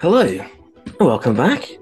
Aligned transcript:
Hello, 0.00 0.22
and 0.22 0.98
welcome 0.98 1.36
back. 1.36 1.76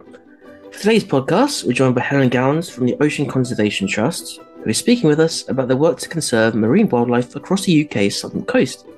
For 0.72 0.78
today's 0.80 1.04
podcast, 1.04 1.62
we're 1.62 1.72
joined 1.72 1.94
by 1.94 2.00
Helen 2.00 2.28
Gowans 2.28 2.68
from 2.68 2.86
the 2.86 2.96
Ocean 3.00 3.28
Conservation 3.28 3.86
Trust, 3.86 4.40
who 4.60 4.68
is 4.68 4.76
speaking 4.76 5.08
with 5.08 5.20
us 5.20 5.48
about 5.48 5.68
their 5.68 5.76
work 5.76 6.00
to 6.00 6.08
conserve 6.08 6.56
marine 6.56 6.88
wildlife 6.88 7.36
across 7.36 7.64
the 7.64 7.84
UK's 7.84 8.20
southern 8.20 8.44
coast. 8.44 8.88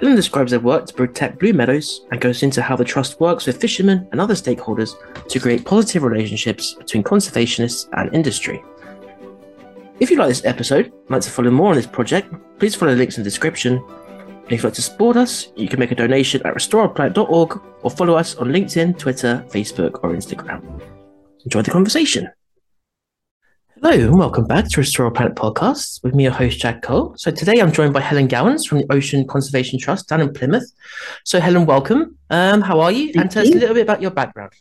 Helen 0.00 0.16
describes 0.16 0.52
their 0.52 0.60
work 0.60 0.86
to 0.86 0.94
protect 0.94 1.38
blue 1.38 1.52
meadows 1.52 2.06
and 2.10 2.18
goes 2.18 2.42
into 2.42 2.62
how 2.62 2.76
the 2.76 2.84
Trust 2.84 3.20
works 3.20 3.44
with 3.44 3.60
fishermen 3.60 4.08
and 4.10 4.22
other 4.22 4.32
stakeholders 4.32 4.94
to 5.28 5.38
create 5.38 5.66
positive 5.66 6.02
relationships 6.02 6.72
between 6.72 7.04
conservationists 7.04 7.90
and 7.92 8.14
industry. 8.14 8.64
If 10.00 10.10
you 10.10 10.16
like 10.16 10.28
this 10.28 10.46
episode 10.46 10.86
and 10.86 11.10
like 11.10 11.20
to 11.20 11.30
follow 11.30 11.50
more 11.50 11.72
on 11.72 11.76
this 11.76 11.86
project, 11.86 12.32
please 12.58 12.74
follow 12.74 12.92
the 12.92 12.98
links 12.98 13.18
in 13.18 13.22
the 13.22 13.28
description. 13.28 13.84
And 14.46 14.52
if 14.52 14.62
you'd 14.62 14.68
like 14.68 14.74
to 14.74 14.82
support 14.82 15.16
us, 15.16 15.48
you 15.56 15.66
can 15.66 15.80
make 15.80 15.90
a 15.90 15.96
donation 15.96 16.40
at 16.46 16.54
restoreourplanet.org 16.54 17.60
or 17.82 17.90
follow 17.90 18.14
us 18.14 18.36
on 18.36 18.46
LinkedIn, 18.46 18.96
Twitter, 18.96 19.44
Facebook, 19.48 19.98
or 20.04 20.14
Instagram. 20.14 20.62
Enjoy 21.44 21.62
the 21.62 21.72
conversation. 21.72 22.30
Hello 23.74 23.90
and 23.90 24.16
welcome 24.16 24.44
back 24.46 24.68
to 24.68 24.80
Restore 24.80 25.06
Our 25.06 25.10
Planet 25.10 25.34
podcast 25.34 26.00
with 26.04 26.14
me, 26.14 26.22
your 26.22 26.32
host, 26.32 26.60
Jack 26.60 26.82
Cole. 26.82 27.14
So 27.16 27.32
today 27.32 27.60
I'm 27.60 27.72
joined 27.72 27.92
by 27.92 28.00
Helen 28.00 28.28
Gowans 28.28 28.64
from 28.64 28.78
the 28.78 28.92
Ocean 28.92 29.26
Conservation 29.26 29.80
Trust 29.80 30.08
down 30.08 30.20
in 30.20 30.32
Plymouth. 30.32 30.70
So 31.24 31.40
Helen, 31.40 31.66
welcome. 31.66 32.16
Um, 32.30 32.60
how 32.60 32.78
are 32.78 32.92
you? 32.92 33.06
Thank 33.06 33.16
and 33.16 33.30
tell 33.32 33.42
us 33.42 33.52
a 33.52 33.58
little 33.58 33.74
bit 33.74 33.82
about 33.82 34.00
your 34.00 34.12
background. 34.12 34.52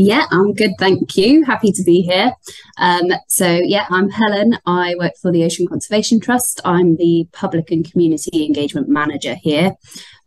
Yeah, 0.00 0.26
I'm 0.30 0.54
good, 0.54 0.74
thank 0.78 1.16
you. 1.16 1.44
Happy 1.44 1.72
to 1.72 1.82
be 1.82 2.02
here. 2.02 2.32
Um, 2.78 3.10
so, 3.26 3.48
yeah, 3.48 3.84
I'm 3.90 4.08
Helen. 4.08 4.56
I 4.64 4.94
work 4.96 5.14
for 5.20 5.32
the 5.32 5.42
Ocean 5.42 5.66
Conservation 5.66 6.20
Trust. 6.20 6.60
I'm 6.64 6.94
the 6.94 7.26
Public 7.32 7.72
and 7.72 7.90
Community 7.90 8.46
Engagement 8.46 8.88
Manager 8.88 9.34
here. 9.34 9.72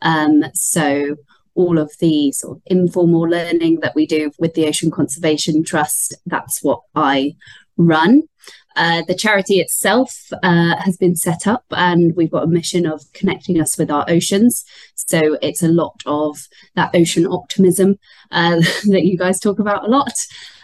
Um, 0.02 0.44
so, 0.52 1.16
all 1.54 1.78
of 1.78 1.90
the 2.00 2.32
sort 2.32 2.58
of 2.58 2.62
informal 2.66 3.22
learning 3.22 3.80
that 3.80 3.94
we 3.94 4.04
do 4.04 4.30
with 4.38 4.52
the 4.52 4.66
Ocean 4.66 4.90
Conservation 4.90 5.64
Trust, 5.64 6.16
that's 6.26 6.62
what 6.62 6.80
I 6.94 7.34
run. 7.78 8.24
Uh, 8.76 9.02
the 9.06 9.14
charity 9.14 9.60
itself 9.60 10.30
uh, 10.42 10.76
has 10.76 10.96
been 10.96 11.16
set 11.16 11.46
up, 11.46 11.64
and 11.70 12.14
we've 12.16 12.30
got 12.30 12.44
a 12.44 12.48
mission 12.48 12.86
of 12.86 13.02
connecting 13.12 13.60
us 13.60 13.76
with 13.78 13.90
our 13.90 14.04
oceans. 14.08 14.64
So 14.94 15.38
it's 15.42 15.62
a 15.62 15.68
lot 15.68 16.00
of 16.06 16.46
that 16.74 16.90
ocean 16.94 17.26
optimism 17.26 17.98
uh, 18.30 18.56
that 18.88 19.04
you 19.04 19.18
guys 19.18 19.40
talk 19.40 19.58
about 19.58 19.84
a 19.84 19.88
lot, 19.88 20.14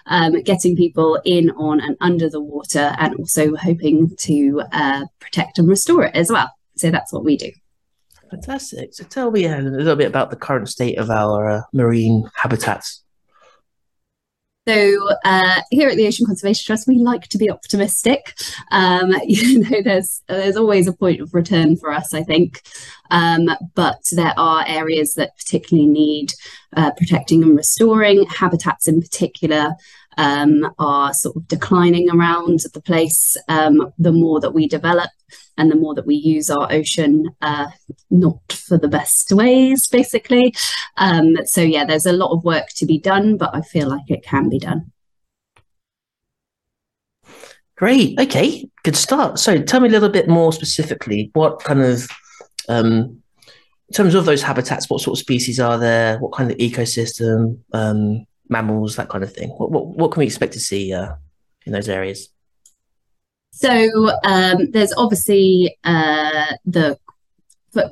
um, 0.07 0.43
getting 0.43 0.77
people 0.77 1.21
in, 1.25 1.51
on, 1.51 1.81
and 1.81 1.97
under 2.01 2.29
the 2.29 2.41
water, 2.41 2.95
and 2.99 3.15
also 3.17 3.57
hoping 3.57 4.17
to 4.19 4.63
uh, 4.73 5.05
protect 5.21 5.59
and 5.59 5.69
restore 5.69 6.05
it 6.05 6.15
as 6.15 6.31
well. 6.31 6.51
So 6.77 6.91
that's 6.91 7.13
what 7.13 7.25
we 7.25 7.37
do. 7.37 7.51
Fantastic. 8.31 8.95
So 8.95 9.05
tell 9.05 9.31
me 9.31 9.47
a 9.47 9.59
little 9.59 9.97
bit 9.97 10.07
about 10.07 10.31
the 10.31 10.37
current 10.37 10.69
state 10.69 10.99
of 10.99 11.11
our 11.11 11.49
uh, 11.49 11.63
marine 11.73 12.29
habitats. 12.35 13.03
So 14.69 15.09
uh, 15.25 15.63
here 15.71 15.89
at 15.89 15.97
the 15.97 16.07
Ocean 16.07 16.27
Conservation 16.27 16.67
Trust, 16.67 16.87
we 16.87 16.99
like 16.99 17.29
to 17.29 17.39
be 17.39 17.51
optimistic. 17.51 18.39
Um, 18.71 19.15
you 19.25 19.61
know, 19.61 19.81
there's 19.83 20.21
there's 20.29 20.59
always 20.59 20.87
a 20.87 20.93
point 20.93 21.23
of 21.23 21.33
return 21.33 21.75
for 21.75 21.91
us, 21.91 22.13
I 22.13 22.23
think, 22.23 22.61
um, 23.11 23.49
but 23.75 24.03
there 24.13 24.35
are 24.37 24.67
areas 24.69 25.15
that 25.15 25.39
particularly 25.39 25.89
need 25.89 26.35
uh, 26.77 26.91
protecting 26.91 27.43
and 27.43 27.57
restoring. 27.57 28.27
Habitats, 28.27 28.87
in 28.87 29.01
particular, 29.01 29.73
um, 30.19 30.71
are 30.79 31.15
sort 31.15 31.37
of 31.37 31.49
declining 31.49 32.11
around 32.11 32.61
the 32.75 32.83
place. 32.83 33.37
Um, 33.49 33.93
the 33.99 34.13
more 34.13 34.41
that 34.41 34.53
we 34.53 34.69
develop, 34.69 35.11
and 35.57 35.71
the 35.71 35.77
more 35.77 35.95
that 35.95 36.07
we 36.07 36.15
use 36.15 36.51
our 36.51 36.71
ocean, 36.71 37.31
uh, 37.41 37.69
not 38.11 38.53
for 38.53 38.79
the 38.79 38.89
best 38.89 39.33
ways, 39.33 39.87
basically. 39.89 40.55
Um, 40.97 41.37
so 41.45 41.63
yeah, 41.63 41.85
there's 41.85 42.07
a 42.07 42.13
lot 42.13 42.33
of 42.33 42.45
work 42.45 42.69
to 42.77 42.87
be 42.87 42.99
done, 42.99 43.37
but 43.37 43.55
I 43.55 43.63
feel 43.63 43.89
like 43.89 44.09
it 44.09 44.23
can 44.23 44.49
be 44.49 44.59
done. 44.59 44.93
Great. 47.77 48.19
Okay. 48.19 48.69
Good 48.83 48.97
start. 48.97 49.39
So 49.39 49.63
tell 49.63 49.81
me 49.81 49.89
a 49.89 49.93
little 49.93 50.09
bit 50.09 50.29
more 50.29 50.53
specifically 50.53 51.31
what 51.35 51.63
kind 51.63 51.81
of, 51.81 52.09
um, 52.69 53.23
in 53.89 53.95
terms 53.95 54.15
of 54.15 54.25
those 54.25 54.43
habitats, 54.43 54.91
what 54.91 55.01
sort 55.01 55.17
of 55.17 55.21
species 55.21 55.61
are 55.61 55.79
there? 55.79 56.19
What 56.19 56.33
kind 56.33 56.51
of 56.51 56.57
ecosystem, 56.59 57.61
um, 57.73 58.27
mammals, 58.49 58.97
that 58.97 59.09
kind 59.09 59.25
of 59.25 59.33
thing? 59.33 59.51
What, 59.51 59.71
what, 59.71 59.87
what 59.87 60.13
can 60.13 60.21
we 60.21 60.27
expect 60.27 60.53
to 60.55 60.61
see 60.61 60.93
uh, 60.93 61.15
in 61.67 61.73
those 61.73 61.89
areas? 61.89 62.29
So 63.53 64.11
um, 64.25 64.71
there's 64.71 64.93
obviously 64.97 65.77
uh, 65.85 66.55
the 66.65 66.99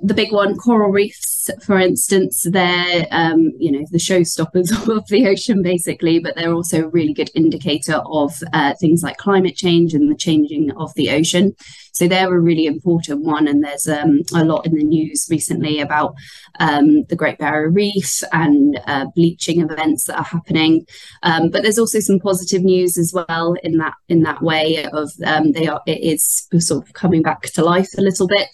the 0.02 0.14
big 0.14 0.32
one, 0.32 0.56
coral 0.56 0.90
reefs, 0.90 1.50
for 1.62 1.78
instance. 1.78 2.46
They're 2.48 3.06
um, 3.10 3.52
you 3.58 3.70
know 3.70 3.84
the 3.90 3.98
showstoppers 3.98 4.70
of 4.96 5.06
the 5.08 5.26
ocean, 5.28 5.62
basically, 5.62 6.18
but 6.18 6.34
they're 6.34 6.52
also 6.52 6.84
a 6.84 6.88
really 6.88 7.12
good 7.12 7.30
indicator 7.34 8.00
of 8.06 8.42
uh, 8.52 8.74
things 8.80 9.02
like 9.02 9.16
climate 9.16 9.56
change 9.56 9.94
and 9.94 10.10
the 10.10 10.16
changing 10.16 10.70
of 10.72 10.94
the 10.94 11.10
ocean. 11.10 11.54
So 11.96 12.06
they're 12.06 12.34
a 12.34 12.40
really 12.40 12.66
important 12.66 13.24
one, 13.24 13.48
and 13.48 13.64
there's 13.64 13.88
um, 13.88 14.20
a 14.34 14.44
lot 14.44 14.66
in 14.66 14.74
the 14.74 14.84
news 14.84 15.26
recently 15.30 15.80
about 15.80 16.14
um, 16.60 17.04
the 17.04 17.16
Great 17.16 17.38
Barrier 17.38 17.70
Reef 17.70 18.22
and 18.32 18.78
uh, 18.86 19.06
bleaching 19.14 19.62
events 19.62 20.04
that 20.04 20.18
are 20.18 20.24
happening. 20.24 20.86
Um, 21.22 21.48
but 21.48 21.62
there's 21.62 21.78
also 21.78 22.00
some 22.00 22.20
positive 22.20 22.62
news 22.62 22.98
as 22.98 23.12
well 23.14 23.54
in 23.62 23.78
that 23.78 23.94
in 24.08 24.22
that 24.22 24.42
way 24.42 24.84
of 24.92 25.10
um, 25.24 25.52
they 25.52 25.66
are 25.66 25.80
it 25.86 26.00
is 26.00 26.46
sort 26.58 26.86
of 26.86 26.92
coming 26.92 27.22
back 27.22 27.42
to 27.42 27.64
life 27.64 27.88
a 27.96 28.02
little 28.02 28.26
bit, 28.26 28.50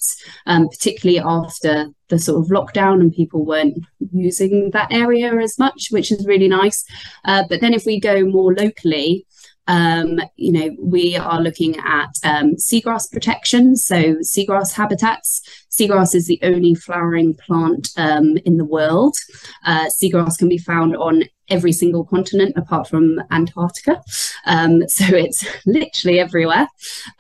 um, 0.47 0.69
particularly 0.69 1.19
after 1.19 1.89
the 2.09 2.19
sort 2.19 2.45
of 2.45 2.51
lockdown 2.51 3.01
and 3.01 3.13
people 3.13 3.45
weren't 3.45 3.79
using 4.13 4.71
that 4.71 4.93
area 4.93 5.35
as 5.39 5.59
much, 5.59 5.89
which 5.91 6.13
is 6.13 6.27
really 6.27 6.49
nice. 6.49 6.85
Uh, 7.25 7.43
but 7.49 7.61
then 7.61 7.73
if 7.73 7.87
we 7.87 7.99
go 7.99 8.25
more 8.25 8.55
locally, 8.55 9.27
um, 9.69 10.21
you 10.37 10.53
know, 10.53 10.77
we 10.81 11.17
are 11.17 11.41
looking 11.41 11.77
at 11.79 12.11
um, 12.25 12.57
seagrass 12.57 13.11
protection, 13.11 13.77
so 13.77 14.15
seagrass 14.17 14.73
habitats. 14.73 15.43
Seagrass 15.71 16.15
is 16.15 16.27
the 16.27 16.41
only 16.43 16.75
flowering 16.75 17.35
plant 17.35 17.91
um, 17.97 18.37
in 18.45 18.57
the 18.57 18.65
world. 18.65 19.17
Uh, 19.65 19.87
seagrass 19.87 20.39
can 20.39 20.49
be 20.49 20.59
found 20.59 20.97
on 20.97 21.25
every 21.53 21.73
single 21.73 22.05
continent 22.05 22.55
apart 22.57 22.89
from 22.89 23.21
Antarctica. 23.31 24.03
Um, 24.47 24.89
so 24.89 25.05
it's 25.15 25.45
literally 25.67 26.19
everywhere. 26.19 26.67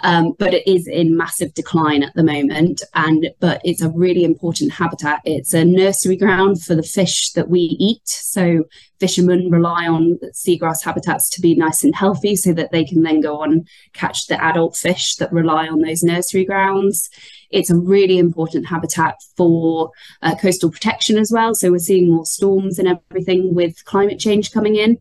Um, 0.03 0.33
but 0.39 0.55
it 0.55 0.67
is 0.67 0.89
in 0.89 1.17
massive 1.17 1.55
decline 1.55 2.03
at 2.03 2.15
the 2.15 2.25
moment. 2.25 2.83
And 2.95 3.31
but 3.39 3.61
it's 3.65 3.83
a 3.83 3.91
really 3.91 4.25
important 4.25 4.73
habitat. 4.73 5.21
It's 5.25 5.53
a 5.53 5.65
nursery 5.65 6.17
ground 6.17 6.63
for 6.63 6.75
the 6.75 6.83
fish 6.83 7.33
that 7.33 7.49
we 7.49 7.61
eat. 7.61 8.09
So 8.09 8.65
fishermen 8.99 9.51
rely 9.51 9.87
on 9.87 10.19
seagrass 10.33 10.85
habitats 10.85 11.29
to 11.29 11.41
be 11.41 11.57
nice 11.57 11.83
and 11.83 11.95
healthy 11.95 12.37
so 12.37 12.53
that 12.53 12.71
they 12.71 12.85
can 12.85 13.03
then 13.03 13.21
go 13.21 13.43
on 13.43 13.65
catch 13.93 14.29
the 14.29 14.43
adult 14.43 14.77
fish 14.77 15.17
that 15.17 15.33
rely 15.33 15.67
on 15.67 15.81
those 15.81 16.03
nursery 16.03 16.45
grounds. 16.45 17.11
It's 17.53 17.71
a 17.71 17.77
really 17.77 18.19
important 18.19 18.67
habitat 18.67 19.17
for 19.37 19.91
uh, 20.23 20.35
coastal 20.37 20.71
protection 20.71 21.19
as 21.19 21.31
well. 21.33 21.55
So 21.55 21.71
we're 21.71 21.79
seeing 21.79 22.11
more 22.11 22.27
storms 22.27 22.79
and 22.79 22.89
everything 22.89 23.55
with 23.55 23.85
climate 23.85 24.19
change 24.19 24.53
coming 24.53 24.77
in. 24.77 24.99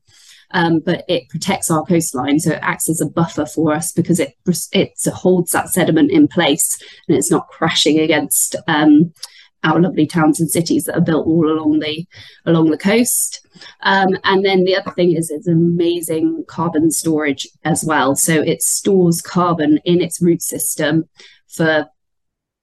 Um, 0.54 0.80
but 0.80 1.06
it 1.08 1.30
protects 1.30 1.72
our 1.72 1.86
coastline, 1.86 2.38
so 2.38 2.52
it 2.52 2.60
acts 2.62 2.90
as 2.90 3.00
a 3.00 3.06
buffer 3.06 3.46
for 3.46 3.74
us 3.74 3.94
because 3.94 4.20
it 4.20 4.36
it 4.74 4.92
holds 5.08 5.54
that 5.54 5.70
sediment 5.70 6.12
in 6.12 6.28
place 6.28 6.78
and 7.08 7.18
it's 7.18 7.32
not 7.32 7.48
crashing 7.48 8.02
against 8.02 8.58
um, 8.68 9.14
our 9.64 9.80
lovely 9.80 10.08
towns 10.08 10.40
and 10.40 10.50
cities 10.50 10.86
that 10.86 10.98
are 10.98 11.02
built 11.02 11.28
all 11.28 11.50
along 11.50 11.80
the 11.80 12.06
along 12.46 12.72
the 12.72 12.78
coast. 12.78 13.46
Um, 13.82 14.18
and 14.24 14.44
then 14.44 14.64
the 14.64 14.76
other 14.76 14.92
thing 14.92 15.16
is 15.16 15.30
it's 15.30 15.48
amazing 15.48 16.46
carbon 16.48 16.92
storage 16.92 17.48
as 17.64 17.84
well. 17.84 18.16
So 18.16 18.42
it 18.42 18.62
stores 18.62 19.22
carbon 19.22 19.80
in 19.86 20.02
its 20.02 20.22
root 20.22 20.42
system 20.42 21.10
for 21.48 21.88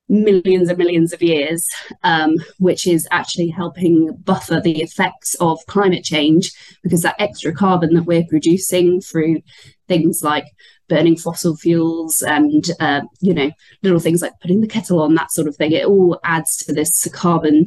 millions 0.09 0.69
and 0.69 0.79
millions 0.79 1.13
of 1.13 1.23
years, 1.23 1.67
um, 2.03 2.37
which 2.59 2.87
is 2.87 3.07
actually 3.11 3.49
helping 3.49 4.15
buffer 4.25 4.61
the 4.61 4.83
effects 4.83 5.35
of 5.41 5.59
climate 5.67 6.05
change 6.05 6.53
because 6.83 7.03
that 7.03 7.17
extra 7.19 7.53
carbon 7.53 7.95
that 7.95 8.05
we're 8.05 8.27
producing 8.29 9.01
through 9.01 9.41
things 9.87 10.23
like 10.23 10.47
burning 10.89 11.17
fossil 11.17 11.57
fuels 11.57 12.23
and 12.23 12.71
uh, 12.81 13.03
you 13.21 13.35
know 13.35 13.51
little 13.83 14.01
things 14.01 14.23
like 14.23 14.33
putting 14.41 14.63
the 14.63 14.67
kettle 14.67 15.03
on 15.03 15.15
that 15.15 15.31
sort 15.31 15.47
of 15.47 15.55
thing 15.57 15.73
it 15.73 15.85
all 15.85 16.19
adds 16.25 16.57
to 16.57 16.73
this 16.73 17.07
carbon 17.13 17.67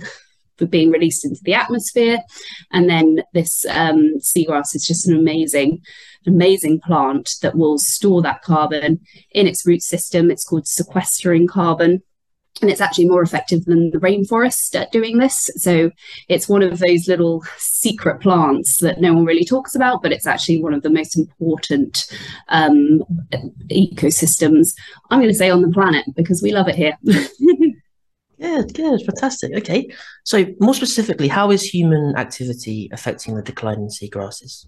being 0.69 0.91
released 0.91 1.25
into 1.25 1.41
the 1.43 1.53
atmosphere. 1.53 2.19
And 2.71 2.89
then 2.89 3.23
this 3.33 3.65
um, 3.69 4.17
seagrass 4.19 4.75
is 4.75 4.85
just 4.85 5.07
an 5.07 5.17
amazing 5.17 5.81
amazing 6.27 6.79
plant 6.79 7.31
that 7.41 7.55
will 7.55 7.79
store 7.79 8.21
that 8.21 8.43
carbon 8.43 8.99
in 9.31 9.47
its 9.47 9.65
root 9.65 9.81
system. 9.81 10.29
It's 10.29 10.43
called 10.43 10.67
sequestering 10.67 11.47
carbon 11.47 12.03
and 12.61 12.69
it's 12.69 12.81
actually 12.81 13.07
more 13.07 13.21
effective 13.21 13.65
than 13.65 13.91
the 13.91 13.99
rainforest 13.99 14.75
at 14.79 14.91
doing 14.91 15.17
this. 15.17 15.49
So 15.57 15.91
it's 16.29 16.47
one 16.47 16.61
of 16.61 16.79
those 16.79 17.07
little 17.07 17.43
secret 17.57 18.21
plants 18.21 18.77
that 18.79 19.01
no 19.01 19.13
one 19.13 19.25
really 19.25 19.45
talks 19.45 19.75
about, 19.75 20.01
but 20.01 20.11
it's 20.11 20.27
actually 20.27 20.61
one 20.61 20.73
of 20.73 20.83
the 20.83 20.89
most 20.89 21.17
important 21.17 22.05
um, 22.49 23.03
ecosystems, 23.69 24.73
I'm 25.09 25.19
going 25.19 25.31
to 25.31 25.37
say, 25.37 25.49
on 25.49 25.61
the 25.61 25.69
planet 25.69 26.05
because 26.15 26.41
we 26.41 26.51
love 26.51 26.67
it 26.67 26.75
here. 26.75 26.97
Good, 28.41 28.73
good, 28.73 29.03
fantastic. 29.05 29.55
Okay, 29.55 29.91
so 30.23 30.47
more 30.59 30.73
specifically, 30.73 31.27
how 31.27 31.51
is 31.51 31.61
human 31.61 32.15
activity 32.15 32.89
affecting 32.91 33.35
the 33.35 33.43
decline 33.43 33.77
in 33.77 33.87
seagrasses? 33.87 34.65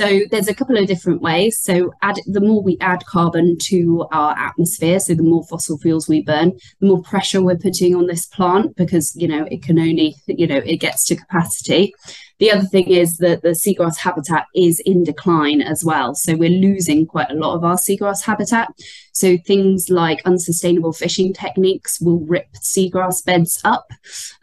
So 0.00 0.20
there's 0.30 0.46
a 0.46 0.54
couple 0.54 0.76
of 0.76 0.86
different 0.86 1.22
ways. 1.22 1.60
So 1.60 1.92
add 2.02 2.20
the 2.26 2.40
more 2.40 2.62
we 2.62 2.78
add 2.80 3.04
carbon 3.06 3.58
to 3.62 4.06
our 4.12 4.30
atmosphere, 4.38 5.00
so 5.00 5.14
the 5.14 5.24
more 5.24 5.44
fossil 5.44 5.76
fuels 5.76 6.08
we 6.08 6.22
burn, 6.22 6.56
the 6.80 6.86
more 6.86 7.02
pressure 7.02 7.42
we're 7.42 7.56
putting 7.56 7.96
on 7.96 8.06
this 8.06 8.24
plant 8.26 8.76
because 8.76 9.16
you 9.16 9.26
know 9.26 9.48
it 9.50 9.62
can 9.62 9.76
only 9.78 10.14
you 10.26 10.46
know 10.46 10.62
it 10.64 10.76
gets 10.76 11.04
to 11.06 11.16
capacity. 11.16 11.94
The 12.38 12.52
other 12.52 12.64
thing 12.64 12.88
is 12.88 13.16
that 13.18 13.42
the 13.42 13.50
seagrass 13.50 13.98
habitat 13.98 14.46
is 14.54 14.80
in 14.80 15.02
decline 15.02 15.60
as 15.60 15.84
well. 15.84 16.14
So 16.14 16.36
we're 16.36 16.50
losing 16.50 17.06
quite 17.06 17.30
a 17.30 17.34
lot 17.34 17.54
of 17.54 17.64
our 17.64 17.76
seagrass 17.76 18.22
habitat. 18.24 18.68
So 19.12 19.36
things 19.36 19.90
like 19.90 20.22
unsustainable 20.24 20.92
fishing 20.92 21.32
techniques 21.32 22.00
will 22.00 22.20
rip 22.20 22.52
seagrass 22.52 23.24
beds 23.24 23.60
up. 23.64 23.90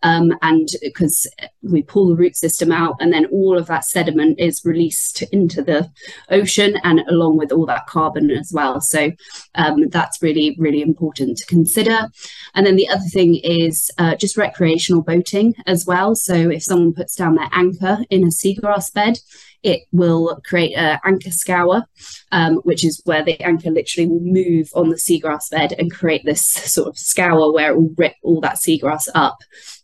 Um, 0.03 0.33
and 0.41 0.67
because 0.81 1.25
we 1.61 1.81
pull 1.81 2.09
the 2.09 2.17
root 2.17 2.35
system 2.35 2.73
out, 2.73 2.95
and 2.99 3.13
then 3.13 3.27
all 3.27 3.57
of 3.57 3.67
that 3.67 3.85
sediment 3.85 4.37
is 4.37 4.65
released 4.65 5.21
into 5.31 5.61
the 5.61 5.89
ocean 6.29 6.75
and 6.83 6.99
along 7.07 7.37
with 7.37 7.53
all 7.53 7.65
that 7.67 7.87
carbon 7.87 8.29
as 8.29 8.51
well. 8.53 8.81
So 8.81 9.11
um, 9.55 9.87
that's 9.87 10.21
really, 10.21 10.57
really 10.59 10.81
important 10.81 11.37
to 11.37 11.45
consider. 11.45 12.09
And 12.53 12.65
then 12.65 12.75
the 12.75 12.89
other 12.89 13.05
thing 13.13 13.35
is 13.35 13.89
uh, 13.97 14.15
just 14.15 14.35
recreational 14.35 15.01
boating 15.01 15.55
as 15.65 15.85
well. 15.85 16.15
So 16.15 16.33
if 16.33 16.63
someone 16.63 16.93
puts 16.93 17.15
down 17.15 17.35
their 17.35 17.49
anchor 17.53 17.84
in 18.09 18.23
a 18.23 18.27
seagrass 18.27 18.93
bed, 18.93 19.17
it 19.63 19.81
will 19.91 20.39
create 20.45 20.73
an 20.75 20.99
anchor 21.03 21.31
scour, 21.31 21.85
um, 22.31 22.57
which 22.57 22.85
is 22.85 23.01
where 23.05 23.23
the 23.23 23.41
anchor 23.41 23.71
literally 23.71 24.07
will 24.07 24.19
move 24.19 24.69
on 24.75 24.89
the 24.89 24.95
seagrass 24.95 25.49
bed 25.49 25.73
and 25.77 25.91
create 25.91 26.23
this 26.23 26.45
sort 26.45 26.87
of 26.87 26.97
scour 26.97 27.51
where 27.51 27.71
it 27.71 27.75
will 27.75 27.93
rip 27.97 28.13
all 28.21 28.39
that 28.41 28.57
seagrass 28.57 29.07
up. 29.15 29.37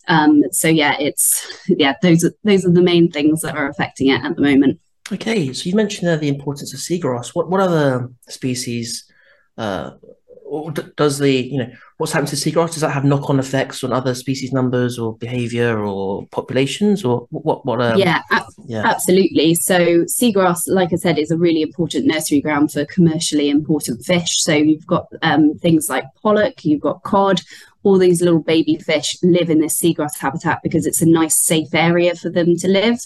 Um, 0.07 0.43
so 0.51 0.67
yeah, 0.67 0.95
it's 0.99 1.63
yeah 1.67 1.95
those 2.01 2.23
are 2.23 2.33
those 2.43 2.65
are 2.65 2.71
the 2.71 2.81
main 2.81 3.09
things 3.09 3.41
that 3.41 3.55
are 3.55 3.69
affecting 3.69 4.09
it 4.09 4.23
at 4.23 4.35
the 4.35 4.41
moment. 4.41 4.79
Okay, 5.11 5.51
so 5.51 5.67
you 5.67 5.75
mentioned 5.75 6.21
the 6.21 6.27
importance 6.27 6.73
of 6.73 6.79
seagrass. 6.79 7.35
What 7.35 7.49
what 7.49 7.59
other 7.59 8.09
species 8.27 9.05
uh, 9.57 9.91
does 10.97 11.19
the 11.19 11.31
you 11.31 11.57
know 11.57 11.71
what's 11.97 12.11
happened 12.11 12.29
to 12.29 12.35
seagrass? 12.35 12.73
Does 12.73 12.81
that 12.81 12.91
have 12.91 13.05
knock 13.05 13.29
on 13.29 13.39
effects 13.39 13.83
on 13.83 13.93
other 13.93 14.13
species 14.13 14.51
numbers 14.51 14.99
or 14.99 15.15
behavior 15.17 15.79
or 15.79 16.27
populations 16.27 17.05
or 17.05 17.27
what? 17.29 17.65
What? 17.65 17.81
Um, 17.81 17.97
yeah, 17.97 18.21
yeah, 18.65 18.85
absolutely. 18.85 19.55
So 19.55 20.03
seagrass, 20.05 20.63
like 20.67 20.91
I 20.91 20.97
said, 20.97 21.17
is 21.17 21.31
a 21.31 21.37
really 21.37 21.61
important 21.61 22.05
nursery 22.05 22.41
ground 22.41 22.71
for 22.71 22.85
commercially 22.85 23.49
important 23.49 24.03
fish. 24.03 24.41
So 24.41 24.53
you've 24.53 24.87
got 24.87 25.07
um, 25.21 25.57
things 25.59 25.89
like 25.89 26.05
pollock, 26.21 26.65
you've 26.65 26.81
got 26.81 27.03
cod. 27.03 27.41
All 27.83 27.97
these 27.97 28.21
little 28.21 28.43
baby 28.43 28.77
fish 28.77 29.17
live 29.23 29.49
in 29.49 29.59
this 29.59 29.81
seagrass 29.81 30.19
habitat 30.19 30.59
because 30.61 30.85
it's 30.85 31.01
a 31.01 31.05
nice, 31.07 31.35
safe 31.35 31.73
area 31.73 32.13
for 32.13 32.29
them 32.29 32.55
to 32.57 32.67
live. 32.67 32.99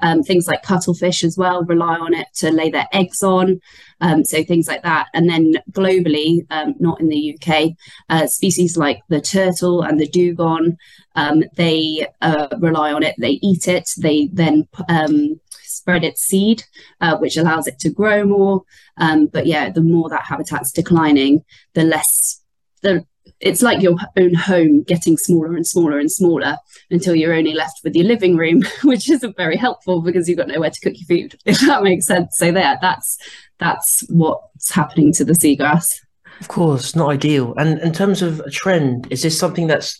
Um, 0.00 0.22
things 0.22 0.46
like 0.46 0.62
cuttlefish 0.62 1.24
as 1.24 1.38
well 1.38 1.64
rely 1.64 1.96
on 1.96 2.12
it 2.14 2.26
to 2.36 2.50
lay 2.50 2.70
their 2.70 2.88
eggs 2.92 3.22
on. 3.22 3.60
Um, 4.00 4.24
so 4.24 4.44
things 4.44 4.68
like 4.68 4.82
that. 4.82 5.08
And 5.14 5.28
then 5.28 5.54
globally, 5.72 6.46
um, 6.50 6.74
not 6.78 7.00
in 7.00 7.08
the 7.08 7.34
UK, 7.34 7.72
uh, 8.10 8.26
species 8.26 8.76
like 8.76 9.00
the 9.08 9.20
turtle 9.20 9.82
and 9.82 9.98
the 9.98 10.08
dugong, 10.08 10.76
um, 11.14 11.44
they 11.56 12.06
uh, 12.20 12.48
rely 12.58 12.92
on 12.92 13.02
it. 13.02 13.14
They 13.18 13.38
eat 13.42 13.68
it. 13.68 13.88
They 13.96 14.28
then 14.32 14.68
um, 14.88 15.40
spread 15.62 16.04
its 16.04 16.22
seed, 16.22 16.64
uh, 17.00 17.16
which 17.16 17.36
allows 17.36 17.66
it 17.66 17.78
to 17.80 17.90
grow 17.90 18.24
more. 18.24 18.62
Um, 18.98 19.26
but 19.26 19.46
yeah, 19.46 19.70
the 19.70 19.80
more 19.80 20.08
that 20.10 20.24
habitat's 20.24 20.72
declining, 20.72 21.44
the 21.74 21.84
less 21.84 22.42
the 22.82 23.06
it's 23.40 23.62
like 23.62 23.82
your 23.82 23.96
own 24.16 24.34
home 24.34 24.82
getting 24.82 25.16
smaller 25.16 25.54
and 25.54 25.66
smaller 25.66 25.98
and 25.98 26.10
smaller 26.10 26.56
until 26.90 27.14
you're 27.14 27.34
only 27.34 27.52
left 27.52 27.80
with 27.84 27.94
your 27.94 28.06
living 28.06 28.36
room, 28.36 28.62
which 28.84 29.10
isn't 29.10 29.36
very 29.36 29.56
helpful 29.56 30.00
because 30.00 30.28
you've 30.28 30.38
got 30.38 30.48
nowhere 30.48 30.70
to 30.70 30.80
cook 30.80 30.94
your 30.96 31.06
food, 31.06 31.38
if 31.44 31.60
that 31.60 31.82
makes 31.82 32.06
sense. 32.06 32.36
So 32.38 32.52
there, 32.52 32.78
that's 32.80 33.18
that's 33.58 34.04
what's 34.08 34.70
happening 34.70 35.12
to 35.14 35.24
the 35.24 35.34
seagrass. 35.34 35.86
Of 36.40 36.48
course, 36.48 36.94
not 36.94 37.10
ideal. 37.10 37.54
And 37.56 37.78
in 37.80 37.92
terms 37.92 38.20
of 38.20 38.40
a 38.40 38.50
trend, 38.50 39.10
is 39.10 39.22
this 39.22 39.38
something 39.38 39.66
that's 39.66 39.98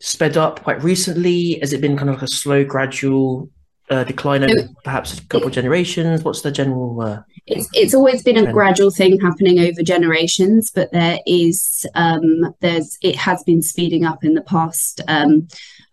sped 0.00 0.36
up 0.36 0.64
quite 0.64 0.82
recently? 0.82 1.58
Has 1.60 1.72
it 1.72 1.80
been 1.80 1.96
kind 1.96 2.10
of 2.10 2.16
like 2.16 2.24
a 2.24 2.28
slow, 2.28 2.64
gradual 2.64 3.48
uh, 3.90 4.04
decline 4.04 4.44
over 4.44 4.68
perhaps 4.84 5.18
a 5.18 5.22
couple 5.26 5.48
of 5.48 5.52
generations? 5.52 6.22
What's 6.22 6.42
the 6.42 6.50
general? 6.50 7.00
Uh, 7.00 7.22
it's 7.46 7.68
it's 7.72 7.94
always 7.94 8.22
been 8.22 8.36
a 8.36 8.52
gradual 8.52 8.90
thing 8.90 9.20
happening 9.20 9.58
over 9.58 9.82
generations, 9.82 10.70
but 10.70 10.92
there 10.92 11.18
is 11.26 11.84
um, 11.94 12.54
there's 12.60 12.98
it 13.02 13.16
has 13.16 13.42
been 13.42 13.62
speeding 13.62 14.04
up 14.04 14.24
in 14.24 14.34
the 14.34 14.42
past 14.42 15.00
um, 15.08 15.48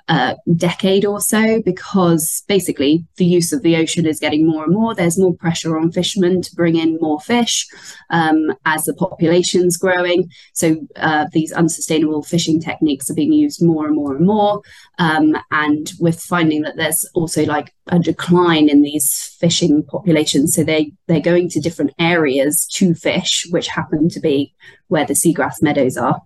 uh, 0.07 0.35
decade 0.55 1.05
or 1.05 1.19
so 1.19 1.61
because 1.63 2.43
basically 2.47 3.05
the 3.17 3.25
use 3.25 3.51
of 3.51 3.61
the 3.61 3.75
ocean 3.75 4.05
is 4.05 4.19
getting 4.19 4.47
more 4.47 4.63
and 4.63 4.73
more. 4.73 4.95
There's 4.95 5.19
more 5.19 5.33
pressure 5.33 5.77
on 5.77 5.91
fishermen 5.91 6.41
to 6.41 6.55
bring 6.55 6.75
in 6.75 6.97
more 7.01 7.19
fish 7.19 7.67
um, 8.09 8.53
as 8.65 8.85
the 8.85 8.93
population's 8.93 9.75
growing. 9.75 10.29
So 10.53 10.77
uh, 10.95 11.25
these 11.33 11.51
unsustainable 11.51 12.23
fishing 12.23 12.61
techniques 12.61 13.09
are 13.09 13.15
being 13.15 13.33
used 13.33 13.61
more 13.61 13.85
and 13.85 13.95
more 13.95 14.15
and 14.15 14.25
more. 14.25 14.61
Um, 14.97 15.35
and 15.51 15.91
we're 15.99 16.13
finding 16.13 16.61
that 16.61 16.77
there's 16.77 17.05
also 17.13 17.45
like 17.45 17.73
a 17.87 17.99
decline 17.99 18.69
in 18.69 18.81
these 18.81 19.35
fishing 19.39 19.83
populations. 19.83 20.55
So 20.55 20.63
they 20.63 20.91
they're 21.07 21.19
going 21.19 21.49
to 21.49 21.59
different 21.59 21.91
areas 21.99 22.65
to 22.73 22.93
fish, 22.93 23.45
which 23.49 23.67
happen 23.67 24.09
to 24.09 24.19
be 24.19 24.53
where 24.87 25.05
the 25.05 25.13
seagrass 25.13 25.61
meadows 25.61 25.97
are. 25.97 26.21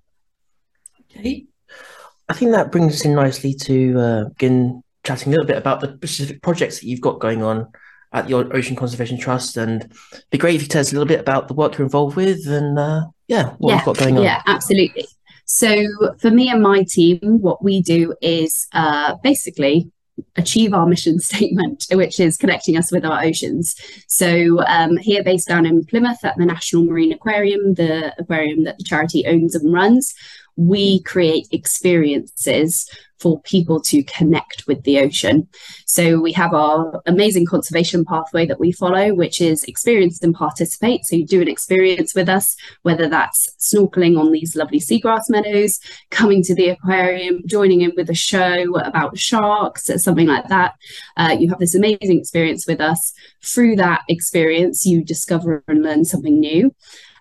Okay. 1.17 1.45
I 2.31 2.33
think 2.33 2.51
that 2.51 2.71
brings 2.71 2.93
us 2.93 3.03
in 3.03 3.13
nicely 3.13 3.53
to 3.53 3.99
uh, 3.99 4.23
begin 4.29 4.81
chatting 5.03 5.27
a 5.27 5.31
little 5.31 5.45
bit 5.45 5.57
about 5.57 5.81
the 5.81 5.93
specific 5.97 6.41
projects 6.41 6.79
that 6.79 6.87
you've 6.87 7.01
got 7.01 7.19
going 7.19 7.43
on 7.43 7.67
at 8.13 8.27
the 8.27 8.35
Ocean 8.35 8.77
Conservation 8.77 9.17
Trust, 9.17 9.57
and 9.57 9.81
it'd 10.13 10.29
be 10.29 10.37
great 10.37 10.55
if 10.55 10.61
you 10.61 10.69
tell 10.69 10.79
us 10.79 10.93
a 10.93 10.95
little 10.95 11.07
bit 11.07 11.19
about 11.19 11.49
the 11.49 11.53
work 11.53 11.77
you're 11.77 11.83
involved 11.83 12.15
with, 12.15 12.47
and 12.47 12.79
uh, 12.79 13.01
yeah, 13.27 13.49
what 13.57 13.71
yeah, 13.71 13.75
you've 13.75 13.85
got 13.85 13.97
going 13.97 14.17
on. 14.17 14.23
Yeah, 14.23 14.41
absolutely. 14.47 15.07
So 15.43 15.83
for 16.19 16.31
me 16.31 16.47
and 16.47 16.63
my 16.63 16.83
team, 16.83 17.19
what 17.19 17.61
we 17.61 17.81
do 17.81 18.15
is 18.21 18.65
uh, 18.71 19.15
basically 19.21 19.91
achieve 20.37 20.73
our 20.73 20.85
mission 20.85 21.19
statement, 21.31 21.87
which 21.91 22.17
is 22.17 22.37
connecting 22.37 22.77
us 22.77 22.93
with 22.93 23.03
our 23.03 23.21
oceans. 23.21 23.75
So, 24.07 24.63
um, 24.67 24.95
here 24.95 25.21
based 25.21 25.49
down 25.49 25.65
in 25.65 25.83
Plymouth 25.83 26.23
at 26.23 26.37
the 26.37 26.45
National 26.45 26.85
Marine 26.85 27.11
Aquarium, 27.11 27.73
the 27.73 28.13
aquarium 28.17 28.63
that 28.63 28.77
the 28.77 28.85
charity 28.85 29.25
owns 29.25 29.53
and 29.53 29.73
runs, 29.73 30.13
we 30.55 31.01
create 31.03 31.47
experiences 31.51 32.89
for 33.21 33.39
people 33.41 33.79
to 33.79 34.03
connect 34.03 34.65
with 34.67 34.81
the 34.83 34.99
ocean. 34.99 35.47
So 35.85 36.19
we 36.19 36.31
have 36.31 36.55
our 36.55 37.01
amazing 37.05 37.45
conservation 37.45 38.03
pathway 38.03 38.47
that 38.47 38.59
we 38.59 38.71
follow, 38.71 39.13
which 39.13 39.39
is 39.39 39.63
experience 39.65 40.21
and 40.23 40.33
participate. 40.33 41.05
So 41.05 41.15
you 41.15 41.25
do 41.25 41.39
an 41.39 41.47
experience 41.47 42.15
with 42.15 42.27
us, 42.27 42.55
whether 42.81 43.07
that's 43.07 43.55
snorkeling 43.59 44.19
on 44.19 44.31
these 44.31 44.55
lovely 44.55 44.79
seagrass 44.79 45.29
meadows, 45.29 45.79
coming 46.09 46.41
to 46.43 46.55
the 46.55 46.69
aquarium, 46.69 47.41
joining 47.45 47.81
in 47.81 47.93
with 47.95 48.09
a 48.09 48.15
show 48.15 48.75
about 48.79 49.19
sharks, 49.19 49.89
something 50.03 50.27
like 50.27 50.47
that. 50.47 50.73
Uh, 51.15 51.35
you 51.39 51.47
have 51.49 51.59
this 51.59 51.75
amazing 51.75 52.17
experience 52.19 52.65
with 52.65 52.81
us. 52.81 53.13
Through 53.43 53.75
that 53.75 54.01
experience, 54.09 54.83
you 54.83 55.03
discover 55.03 55.63
and 55.67 55.83
learn 55.83 56.05
something 56.05 56.39
new. 56.39 56.73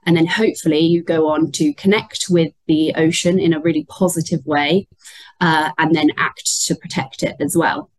And 0.06 0.16
then 0.16 0.26
hopefully 0.26 0.80
you 0.80 1.02
go 1.02 1.28
on 1.28 1.52
to 1.52 1.74
connect 1.74 2.26
with 2.30 2.52
the 2.66 2.94
ocean 2.96 3.38
in 3.38 3.52
a 3.52 3.60
really 3.60 3.84
positive 3.84 4.44
way 4.46 4.88
uh, 5.40 5.70
and 5.78 5.94
then 5.94 6.10
act 6.16 6.64
to 6.66 6.74
protect 6.74 7.22
it 7.22 7.36
as 7.40 7.56
well 7.56 7.90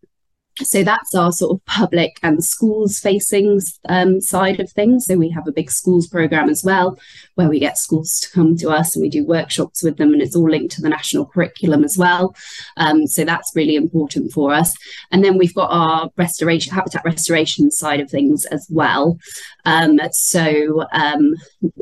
so 0.58 0.84
that's 0.84 1.16
our 1.16 1.32
sort 1.32 1.58
of 1.58 1.66
public 1.66 2.18
and 2.24 2.44
schools 2.44 3.00
facing 3.00 3.62
um, 3.88 4.20
side 4.20 4.60
of 4.60 4.70
things. 4.72 5.06
So 5.06 5.16
we 5.16 5.30
have 5.30 5.48
a 5.48 5.52
big 5.52 5.72
schools 5.72 6.08
program 6.08 6.50
as 6.50 6.64
well, 6.64 6.98
where 7.36 7.50
we 7.50 7.60
get 7.60 7.78
schools 7.78 8.20
to 8.20 8.32
come 8.32 8.58
to 8.58 8.70
us 8.70 8.96
and 8.96 9.02
we 9.02 9.10
do 9.10 9.26
workshops 9.26 9.82
with 9.82 9.98
them, 9.98 10.14
and 10.14 10.22
it's 10.22 10.36
all 10.36 10.50
linked 10.50 10.76
to 10.76 10.82
the 10.82 10.90
national 10.90 11.26
curriculum 11.26 11.84
as 11.84 11.98
well. 11.98 12.36
Um, 12.78 13.08
so 13.08 13.24
that's 13.24 13.52
really 13.56 13.76
important 13.76 14.32
for 14.32 14.54
us. 14.54 14.74
And 15.12 15.24
then 15.24 15.38
we've 15.38 15.56
got 15.56 15.72
our 15.72 16.10
restoration, 16.18 16.74
habitat 16.74 17.06
restoration 17.06 17.72
side 17.72 18.02
of 18.02 18.10
things 18.10 18.46
as 18.46 18.68
well. 18.70 19.18
Um, 19.66 20.00
so 20.12 20.86
um, 20.92 21.36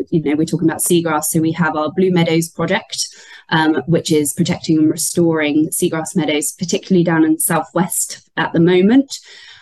you 0.09 0.21
know, 0.21 0.35
we're 0.35 0.45
talking 0.45 0.69
about 0.69 0.81
seagrass. 0.81 1.25
So 1.25 1.41
we 1.41 1.51
have 1.53 1.75
our 1.75 1.91
Blue 1.91 2.11
Meadows 2.11 2.49
project 2.49 3.07
um, 3.49 3.81
which 3.88 4.11
is 4.11 4.33
protecting 4.33 4.77
and 4.77 4.89
restoring 4.89 5.69
seagrass 5.69 6.15
meadows, 6.15 6.51
particularly 6.51 7.03
down 7.03 7.23
in 7.23 7.39
southwest 7.39 8.28
at 8.39 8.53
the 8.53 8.60
moment. 8.60 9.19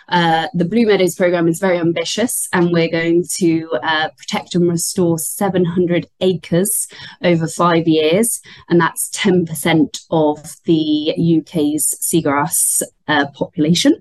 Uh, 0.08 0.48
the 0.54 0.64
Blue 0.64 0.86
Meadows 0.86 1.14
program 1.14 1.48
is 1.48 1.58
very 1.58 1.76
ambitious, 1.76 2.48
and 2.52 2.72
we're 2.72 2.90
going 2.90 3.24
to 3.36 3.68
uh, 3.82 4.08
protect 4.16 4.54
and 4.54 4.66
restore 4.68 5.18
700 5.18 6.08
acres 6.20 6.88
over 7.22 7.46
five 7.46 7.86
years, 7.86 8.40
and 8.70 8.80
that's 8.80 9.10
10% 9.10 10.00
of 10.10 10.56
the 10.64 11.12
UK's 11.40 11.94
seagrass 12.00 12.82
uh, 13.06 13.26
population 13.34 14.00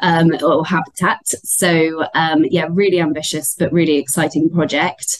um, 0.00 0.32
or 0.42 0.64
habitat. 0.66 1.20
So, 1.24 2.04
um, 2.14 2.44
yeah, 2.50 2.66
really 2.70 3.00
ambitious 3.00 3.56
but 3.58 3.72
really 3.72 3.96
exciting 3.96 4.50
project. 4.50 5.18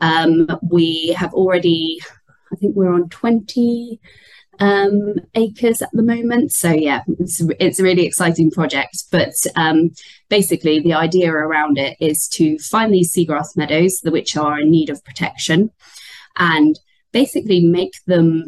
Um, 0.00 0.48
we 0.70 1.14
have 1.16 1.32
already 1.32 1.98
I 2.52 2.56
think 2.56 2.76
we're 2.76 2.92
on 2.92 3.08
20 3.08 4.00
um, 4.60 5.14
acres 5.34 5.82
at 5.82 5.90
the 5.92 6.02
moment. 6.02 6.52
So 6.52 6.70
yeah, 6.70 7.02
it's, 7.18 7.42
it's 7.60 7.78
a 7.78 7.82
really 7.82 8.06
exciting 8.06 8.50
project. 8.50 9.04
But 9.10 9.34
um, 9.56 9.90
basically, 10.28 10.80
the 10.80 10.94
idea 10.94 11.32
around 11.32 11.78
it 11.78 11.96
is 12.00 12.28
to 12.30 12.58
find 12.58 12.92
these 12.92 13.14
seagrass 13.14 13.56
meadows 13.56 14.00
which 14.04 14.36
are 14.36 14.60
in 14.60 14.70
need 14.70 14.90
of 14.90 15.04
protection, 15.04 15.70
and 16.36 16.78
basically 17.12 17.64
make 17.64 17.94
them 18.06 18.44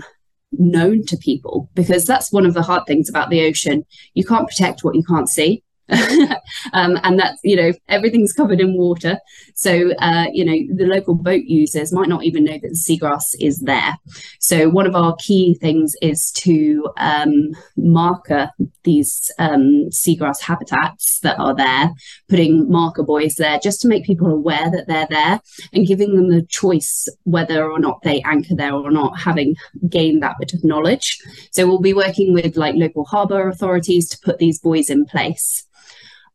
known 0.53 1.05
to 1.07 1.17
people 1.17 1.71
because 1.75 2.05
that's 2.05 2.33
one 2.33 2.45
of 2.45 2.55
the 2.55 2.63
hard 2.63 2.87
things 2.87 3.09
about 3.09 3.31
the 3.31 3.47
ocean. 3.47 3.85
You 4.15 4.25
can't 4.25 4.49
protect 4.49 4.83
what 4.83 4.97
you 4.97 5.05
can't 5.05 5.29
see. 5.29 5.63
um, 6.73 6.99
and 7.03 7.19
that's 7.19 7.41
you 7.43 7.57
know 7.57 7.73
everything's 7.89 8.33
covered 8.33 8.61
in 8.61 8.77
water. 8.77 9.19
So 9.55 9.93
uh, 9.99 10.27
you 10.33 10.45
know 10.45 10.77
the 10.77 10.87
local 10.87 11.15
boat 11.15 11.45
users 11.45 11.93
might 11.93 12.09
not 12.09 12.25
even 12.25 12.45
know 12.45 12.59
that 12.61 12.63
the 12.63 12.99
seagrass 12.99 13.35
is 13.41 13.59
there. 13.59 13.97
So 14.39 14.69
one 14.69 14.87
of 14.87 14.95
our 14.95 15.17
key 15.17 15.57
things 15.61 15.95
is 16.03 16.31
to 16.33 16.89
um, 16.97 17.51
marker 17.77 18.51
these 18.85 19.31
um, 19.39 19.89
seagrass 19.91 20.41
habitats 20.41 21.21
that 21.21 21.39
are 21.39 21.55
there 21.55 21.93
putting 22.29 22.71
marker 22.71 23.03
buoys 23.03 23.35
there 23.37 23.59
just 23.59 23.81
to 23.81 23.89
make 23.89 24.05
people 24.05 24.29
aware 24.29 24.71
that 24.71 24.87
they're 24.87 25.07
there 25.11 25.41
and 25.73 25.87
giving 25.87 26.15
them 26.17 26.31
the 26.31 26.43
choice 26.47 27.09
whether 27.25 27.71
or 27.71 27.79
not 27.79 28.03
they 28.03 28.23
anchor 28.23 28.55
there 28.55 28.75
or 28.75 28.91
not 28.91 29.19
having 29.19 29.55
gained 29.89 30.23
that 30.23 30.37
bit 30.39 30.55
of 30.55 30.65
knowledge. 30.65 31.19
So 31.53 31.67
we'll 31.67 31.81
be 31.81 31.95
working 31.95 32.33
with 32.33 32.57
like 32.57 32.75
local 32.77 33.05
harbour 33.05 33.49
authorities 33.49 34.09
to 34.11 34.19
put 34.23 34.39
these 34.39 34.59
buoys 34.59 34.91
in 34.91 35.05
place 35.05 35.67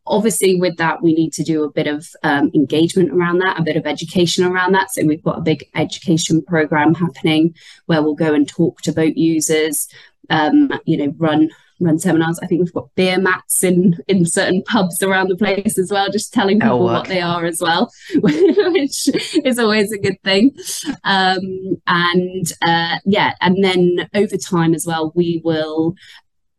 obviously 0.07 0.59
with 0.59 0.77
that 0.77 1.01
we 1.01 1.13
need 1.13 1.33
to 1.33 1.43
do 1.43 1.63
a 1.63 1.71
bit 1.71 1.88
of 1.88 2.07
um, 2.24 2.51
engagement 2.53 3.12
around 3.12 3.39
that 3.39 3.59
a 3.59 3.63
bit 3.63 3.77
of 3.77 3.85
education 3.85 4.45
around 4.45 4.74
that. 4.74 4.91
So 4.91 5.05
we've 5.05 5.24
got 5.24 5.38
a 5.38 5.41
big 5.41 5.65
education 5.75 6.41
program 6.43 6.93
happening 6.93 7.55
where 7.85 8.01
we'll 8.01 8.15
go 8.15 8.33
and 8.33 8.47
talk 8.47 8.81
to 8.81 8.91
boat 8.91 9.17
users 9.17 9.88
um, 10.29 10.71
you 10.85 10.97
know 10.97 11.13
run 11.17 11.50
run 11.79 12.00
seminars. 12.00 12.39
I 12.39 12.47
think 12.47 12.62
we've 12.62 12.74
got 12.74 12.93
beer 12.95 13.19
mats 13.19 13.63
in 13.63 13.97
in 14.07 14.25
certain 14.25 14.63
pubs 14.63 15.01
around 15.03 15.29
the 15.29 15.35
place 15.35 15.77
as 15.77 15.91
well 15.91 16.09
just 16.09 16.33
telling 16.33 16.59
people 16.59 16.83
what 16.83 17.07
they 17.07 17.21
are 17.21 17.45
as 17.45 17.59
well 17.62 17.91
which 18.15 19.09
is 19.43 19.59
always 19.59 19.91
a 19.91 19.97
good 19.97 20.21
thing. 20.24 20.55
Um, 21.03 21.81
and 21.88 22.51
uh, 22.65 23.00
yeah 23.05 23.33
and 23.41 23.63
then 23.63 24.09
over 24.13 24.38
time 24.38 24.74
as 24.74 24.85
well 24.85 25.12
we 25.15 25.41
will 25.43 25.95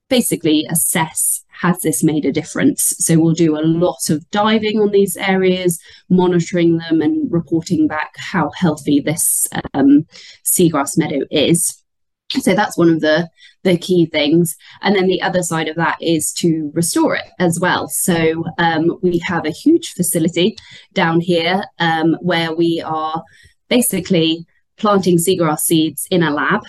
basically 0.09 0.67
assess 0.71 1.45
has 1.61 1.79
this 1.81 2.03
made 2.03 2.25
a 2.25 2.33
difference? 2.33 2.95
So 2.99 3.19
we'll 3.19 3.35
do 3.35 3.57
a 3.57 3.65
lot 3.65 4.11
of 4.11 4.29
diving 4.31 4.79
on 4.81 4.91
these 4.91 5.17
areas, 5.17 5.79
monitoring 6.09 6.79
them 6.79 7.01
and 7.01 7.31
reporting 7.31 7.87
back 7.87 8.13
how 8.17 8.51
healthy 8.57 9.01
this 9.01 9.47
um, 9.75 10.07
seagrass 10.45 10.97
meadow 10.97 11.25
is. 11.31 11.83
So 12.31 12.55
that's 12.55 12.77
one 12.77 12.91
of 12.91 13.01
the 13.01 13.29
the 13.63 13.77
key 13.77 14.07
things. 14.07 14.57
And 14.83 14.95
then 14.95 15.07
the 15.07 15.21
other 15.21 15.43
side 15.43 15.69
of 15.69 15.77
that 15.77 15.97
is 16.01 16.33
to 16.35 16.71
restore 16.73 17.17
it 17.17 17.27
as 17.41 17.59
well. 17.61 17.89
So 17.89 18.45
um, 18.59 18.99
we 19.03 19.21
have 19.25 19.45
a 19.45 19.51
huge 19.51 19.93
facility 19.93 20.57
down 20.93 21.21
here 21.21 21.65
um, 21.81 22.17
where 22.21 22.55
we 22.55 22.81
are 22.85 23.23
basically 23.69 24.47
planting 24.77 25.19
seagrass 25.19 25.61
seeds 25.61 26.07
in 26.11 26.23
a 26.23 26.31
lab 26.31 26.63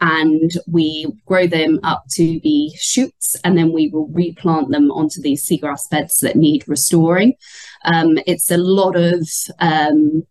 and 0.00 0.50
we 0.66 1.06
grow 1.26 1.46
them 1.46 1.78
up 1.82 2.04
to 2.12 2.40
be 2.40 2.74
shoots 2.78 3.36
and 3.44 3.56
then 3.56 3.72
we 3.72 3.88
will 3.88 4.08
replant 4.08 4.70
them 4.70 4.90
onto 4.90 5.20
these 5.20 5.46
seagrass 5.46 5.88
beds 5.90 6.18
that 6.20 6.36
need 6.36 6.66
restoring. 6.66 7.34
Um, 7.84 8.18
it's 8.26 8.50
a 8.50 8.56
lot 8.56 8.96
of 8.96 9.28
um, 9.58 10.26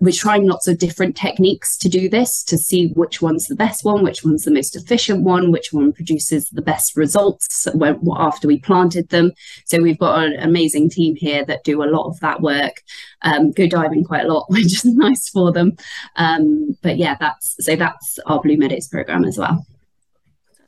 we're 0.00 0.12
trying 0.12 0.46
lots 0.46 0.68
of 0.68 0.78
different 0.78 1.16
techniques 1.16 1.76
to 1.78 1.88
do 1.88 2.08
this 2.08 2.42
to 2.44 2.56
see 2.56 2.88
which 2.88 3.20
one's 3.20 3.46
the 3.46 3.56
best 3.56 3.84
one, 3.84 4.02
which 4.02 4.24
one's 4.24 4.44
the 4.44 4.50
most 4.50 4.76
efficient 4.76 5.22
one, 5.22 5.50
which 5.50 5.72
one 5.72 5.92
produces 5.92 6.48
the 6.50 6.62
best 6.62 6.96
results 6.96 7.66
when, 7.74 8.00
after 8.16 8.46
we 8.46 8.60
planted 8.60 9.08
them. 9.08 9.32
So 9.66 9.82
we've 9.82 9.98
got 9.98 10.24
an 10.24 10.34
amazing 10.40 10.90
team 10.90 11.16
here 11.16 11.44
that 11.46 11.64
do 11.64 11.82
a 11.82 11.90
lot 11.90 12.08
of 12.08 12.20
that 12.20 12.40
work, 12.40 12.82
um, 13.22 13.50
go 13.52 13.66
diving 13.66 14.04
quite 14.04 14.24
a 14.24 14.32
lot, 14.32 14.46
which 14.50 14.66
is 14.66 14.84
nice 14.84 15.28
for 15.28 15.52
them. 15.52 15.76
Um, 16.16 16.76
but 16.82 16.96
yeah, 16.96 17.16
that's 17.18 17.56
so 17.64 17.76
that's 17.76 18.18
our 18.26 18.40
Blue 18.40 18.56
Meadows 18.56 18.88
program 18.88 19.24
as 19.24 19.36
well. 19.38 19.66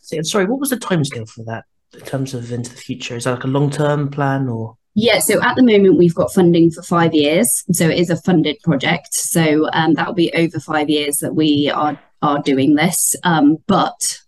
Sorry, 0.01 0.45
what 0.45 0.59
was 0.59 0.71
the 0.71 0.77
timescale 0.77 1.29
for 1.29 1.45
that 1.45 1.67
in 1.95 2.01
terms 2.01 2.35
of 2.35 2.51
into 2.51 2.71
the 2.71 2.77
future? 2.77 3.15
Is 3.15 3.25
that 3.25 3.33
like 3.33 3.45
a 3.45 3.49
long 3.49 3.71
term 3.71 4.11
plan 4.11 4.49
or? 4.49 4.77
Yeah, 4.95 5.21
so 5.21 5.41
at 5.43 5.55
the 5.55 5.63
moment 5.63 5.99
we've 5.99 6.15
got 6.15 6.33
funding 6.33 6.71
for 6.71 6.83
five 6.83 7.15
years, 7.15 7.65
so 7.73 7.89
it 7.89 7.99
is 7.99 8.11
a 8.11 8.17
funded 8.17 8.61
project. 8.63 9.15
So 9.15 9.69
um, 9.73 9.95
that 9.95 10.07
will 10.07 10.15
be 10.15 10.33
over 10.35 10.59
five 10.59 10.91
years 10.91 11.19
that 11.19 11.35
we 11.35 11.71
are 11.73 12.01
are 12.23 12.43
doing 12.43 12.75
this. 12.75 13.15
Um, 13.23 13.59
but 13.67 14.19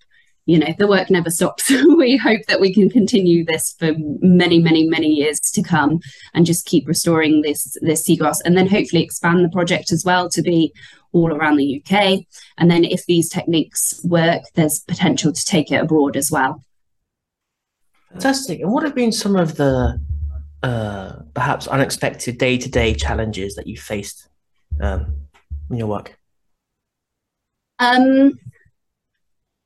you 0.47 0.59
know 0.59 0.73
the 0.78 0.87
work 0.87 1.11
never 1.11 1.31
stops. 1.31 1.69
we 1.99 2.16
hope 2.16 2.42
that 2.47 2.61
we 2.61 2.73
can 2.73 2.88
continue 2.88 3.45
this 3.45 3.75
for 3.78 3.92
many, 4.21 4.61
many, 4.61 4.87
many 4.87 5.09
years 5.09 5.40
to 5.40 5.62
come, 5.62 6.00
and 6.33 6.47
just 6.47 6.66
keep 6.66 6.87
restoring 6.87 7.42
this 7.42 7.76
this 7.81 8.09
seagrass, 8.09 8.38
and 8.45 8.57
then 8.57 8.69
hopefully 8.69 9.02
expand 9.02 9.45
the 9.45 9.50
project 9.50 9.90
as 9.90 10.04
well 10.04 10.28
to 10.31 10.42
be 10.42 10.73
all 11.11 11.33
around 11.33 11.57
the 11.57 11.83
UK. 11.83 12.21
And 12.57 12.71
then 12.71 12.85
if 12.85 13.04
these 13.07 13.28
techniques 13.28 14.00
work, 14.04 14.42
there's 14.54 14.81
potential 14.81 15.33
to 15.33 15.45
take 15.45 15.73
it 15.73 15.83
abroad 15.83 16.16
as 16.16 16.31
well. 16.31 16.62
Fantastic. 18.12 18.61
And 18.61 18.73
what 18.73 18.85
have 18.85 18.95
been 18.95 19.12
some 19.12 19.37
of 19.37 19.57
the 19.57 20.00
uh, 20.62 21.12
perhaps 21.35 21.66
unexpected 21.66 22.38
day 22.38 22.59
to 22.59 22.71
day 22.71 22.95
challenges 22.95 23.54
that 23.57 23.66
you 23.66 23.76
faced 23.76 24.28
um, 24.81 25.16
in 25.71 25.76
your 25.76 25.88
work? 25.88 26.19
Um, 27.78 28.38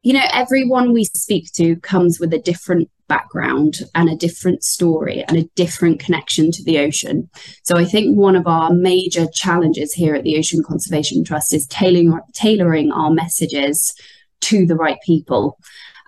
you 0.02 0.12
know, 0.12 0.24
everyone 0.32 0.92
we 0.92 1.04
speak 1.04 1.52
to 1.54 1.76
comes 1.76 2.18
with 2.18 2.32
a 2.32 2.38
different 2.38 2.88
background 3.08 3.80
and 3.94 4.08
a 4.08 4.16
different 4.16 4.64
story 4.64 5.24
and 5.28 5.36
a 5.36 5.48
different 5.54 6.00
connection 6.00 6.50
to 6.52 6.62
the 6.64 6.78
ocean. 6.78 7.28
So 7.62 7.76
I 7.76 7.84
think 7.84 8.16
one 8.16 8.36
of 8.36 8.46
our 8.46 8.72
major 8.72 9.26
challenges 9.32 9.92
here 9.92 10.14
at 10.14 10.24
the 10.24 10.38
Ocean 10.38 10.62
Conservation 10.62 11.24
Trust 11.24 11.54
is 11.54 11.66
tailoring, 11.66 12.18
tailoring 12.32 12.92
our 12.92 13.10
messages 13.10 13.94
to 14.42 14.66
the 14.66 14.76
right 14.76 14.98
people. 15.04 15.58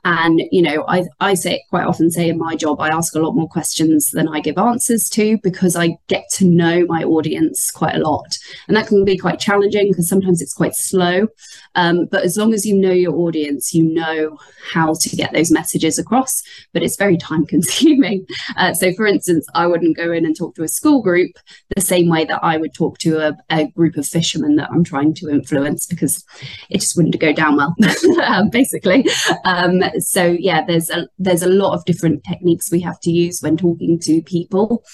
And, 0.08 0.40
you 0.50 0.62
know, 0.62 0.86
I, 0.88 1.04
I 1.20 1.34
say 1.34 1.62
quite 1.68 1.84
often 1.84 2.10
say 2.10 2.30
in 2.30 2.38
my 2.38 2.56
job, 2.56 2.80
I 2.80 2.88
ask 2.88 3.14
a 3.14 3.18
lot 3.18 3.34
more 3.34 3.46
questions 3.46 4.10
than 4.10 4.26
I 4.26 4.40
give 4.40 4.56
answers 4.56 5.06
to 5.10 5.36
because 5.42 5.76
I 5.76 5.98
get 6.06 6.24
to 6.36 6.46
know 6.46 6.86
my 6.86 7.04
audience 7.04 7.70
quite 7.70 7.94
a 7.94 7.98
lot. 7.98 8.38
And 8.68 8.76
that 8.76 8.86
can 8.86 9.04
be 9.04 9.18
quite 9.18 9.38
challenging 9.38 9.88
because 9.88 10.08
sometimes 10.08 10.40
it's 10.40 10.54
quite 10.54 10.74
slow. 10.74 11.26
Um, 11.74 12.06
but 12.06 12.22
as 12.22 12.38
long 12.38 12.54
as 12.54 12.64
you 12.64 12.74
know 12.74 12.90
your 12.90 13.16
audience, 13.16 13.74
you 13.74 13.84
know 13.84 14.38
how 14.72 14.94
to 14.98 15.16
get 15.16 15.34
those 15.34 15.50
messages 15.50 15.98
across, 15.98 16.42
but 16.72 16.82
it's 16.82 16.96
very 16.96 17.18
time 17.18 17.44
consuming. 17.44 18.26
Uh, 18.56 18.72
so, 18.72 18.92
for 18.94 19.06
instance, 19.06 19.46
I 19.54 19.66
wouldn't 19.66 19.96
go 19.96 20.10
in 20.10 20.24
and 20.24 20.36
talk 20.36 20.54
to 20.54 20.62
a 20.62 20.68
school 20.68 21.02
group 21.02 21.32
the 21.74 21.80
same 21.80 22.08
way 22.08 22.24
that 22.24 22.42
I 22.42 22.56
would 22.56 22.72
talk 22.72 22.98
to 22.98 23.18
a, 23.18 23.36
a 23.50 23.68
group 23.68 23.96
of 23.96 24.06
fishermen 24.06 24.56
that 24.56 24.70
I'm 24.70 24.84
trying 24.84 25.14
to 25.14 25.28
influence 25.28 25.86
because 25.86 26.24
it 26.70 26.80
just 26.80 26.96
wouldn't 26.96 27.18
go 27.20 27.32
down 27.32 27.56
well, 27.56 27.74
um, 28.24 28.48
basically. 28.48 29.08
Um, 29.44 29.82
so 30.00 30.24
yeah, 30.24 30.64
there's 30.66 30.90
a 30.90 31.08
there's 31.18 31.42
a 31.42 31.48
lot 31.48 31.74
of 31.74 31.84
different 31.84 32.24
techniques 32.24 32.70
we 32.70 32.80
have 32.80 33.00
to 33.00 33.10
use 33.10 33.40
when 33.40 33.56
talking 33.56 33.98
to 34.00 34.22
people. 34.22 34.84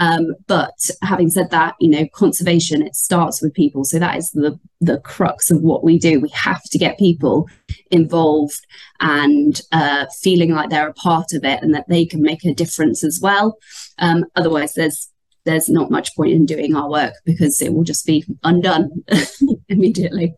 Um, 0.00 0.34
but 0.48 0.90
having 1.02 1.30
said 1.30 1.50
that, 1.50 1.76
you 1.80 1.88
know, 1.88 2.08
conservation 2.14 2.82
it 2.82 2.96
starts 2.96 3.40
with 3.40 3.54
people. 3.54 3.84
So 3.84 3.98
that 3.98 4.16
is 4.16 4.30
the 4.32 4.58
the 4.80 4.98
crux 5.00 5.50
of 5.50 5.62
what 5.62 5.84
we 5.84 5.98
do. 5.98 6.20
We 6.20 6.30
have 6.30 6.62
to 6.64 6.78
get 6.78 6.98
people 6.98 7.48
involved 7.90 8.66
and 9.00 9.60
uh, 9.72 10.06
feeling 10.20 10.52
like 10.52 10.70
they're 10.70 10.88
a 10.88 10.94
part 10.94 11.32
of 11.32 11.44
it 11.44 11.62
and 11.62 11.74
that 11.74 11.88
they 11.88 12.04
can 12.04 12.22
make 12.22 12.44
a 12.44 12.54
difference 12.54 13.04
as 13.04 13.20
well. 13.22 13.56
Um, 13.98 14.24
otherwise, 14.34 14.74
there's 14.74 15.10
there's 15.44 15.68
not 15.68 15.90
much 15.90 16.14
point 16.16 16.32
in 16.32 16.46
doing 16.46 16.74
our 16.74 16.90
work 16.90 17.14
because 17.24 17.60
it 17.60 17.72
will 17.72 17.84
just 17.84 18.06
be 18.06 18.24
undone 18.42 19.04
immediately. 19.68 20.34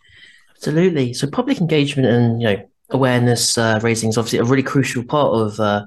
Absolutely. 0.57 1.13
So 1.13 1.29
public 1.29 1.61
engagement 1.61 2.09
and 2.09 2.43
you 2.43 2.49
know 2.49 2.69
awareness 2.91 3.59
uh, 3.59 3.81
raising 3.83 4.11
is 4.11 4.19
obviously 4.19 4.39
a 4.39 4.45
really 4.45 4.63
crucial 4.63 5.03
part 5.03 5.35
of 5.35 5.61
uh, 5.61 5.87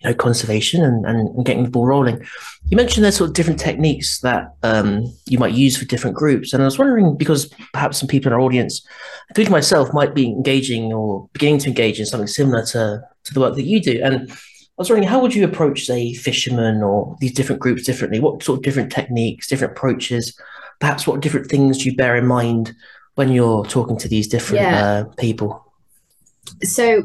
you 0.00 0.10
know 0.10 0.14
conservation 0.14 0.84
and, 0.84 1.04
and, 1.06 1.44
getting 1.44 1.64
the 1.64 1.70
ball 1.70 1.86
rolling. 1.86 2.24
You 2.66 2.76
mentioned 2.76 3.04
there's 3.04 3.16
sort 3.16 3.30
of 3.30 3.34
different 3.34 3.60
techniques 3.60 4.20
that 4.20 4.54
um, 4.62 5.12
you 5.26 5.38
might 5.38 5.54
use 5.54 5.76
for 5.76 5.84
different 5.84 6.16
groups, 6.16 6.52
and 6.52 6.62
I 6.62 6.66
was 6.66 6.78
wondering 6.78 7.16
because 7.16 7.52
perhaps 7.72 7.98
some 7.98 8.08
people 8.08 8.28
in 8.28 8.34
our 8.34 8.40
audience, 8.40 8.86
including 9.30 9.52
myself, 9.52 9.92
might 9.92 10.14
be 10.14 10.26
engaging 10.26 10.92
or 10.92 11.28
beginning 11.32 11.60
to 11.60 11.68
engage 11.68 12.00
in 12.00 12.06
something 12.06 12.26
similar 12.26 12.64
to 12.66 13.02
to 13.24 13.34
the 13.34 13.40
work 13.40 13.54
that 13.54 13.62
you 13.62 13.80
do, 13.80 14.00
and 14.02 14.30
I 14.76 14.82
was 14.82 14.90
wondering 14.90 15.08
how 15.08 15.20
would 15.20 15.34
you 15.34 15.44
approach, 15.44 15.86
say, 15.86 16.12
fishermen 16.14 16.82
or 16.82 17.16
these 17.20 17.32
different 17.32 17.62
groups 17.62 17.84
differently? 17.84 18.18
What 18.18 18.42
sort 18.42 18.58
of 18.58 18.64
different 18.64 18.90
techniques, 18.90 19.46
different 19.46 19.72
approaches, 19.72 20.36
perhaps 20.80 21.06
what 21.06 21.20
different 21.20 21.46
things 21.46 21.78
do 21.78 21.84
you 21.84 21.96
bear 21.96 22.16
in 22.16 22.26
mind 22.26 22.74
when 23.14 23.30
you're 23.30 23.64
talking 23.66 23.96
to 23.98 24.08
these 24.08 24.26
different 24.26 24.62
yeah. 24.62 24.84
uh, 24.84 25.04
people? 25.16 25.63
So 26.62 27.04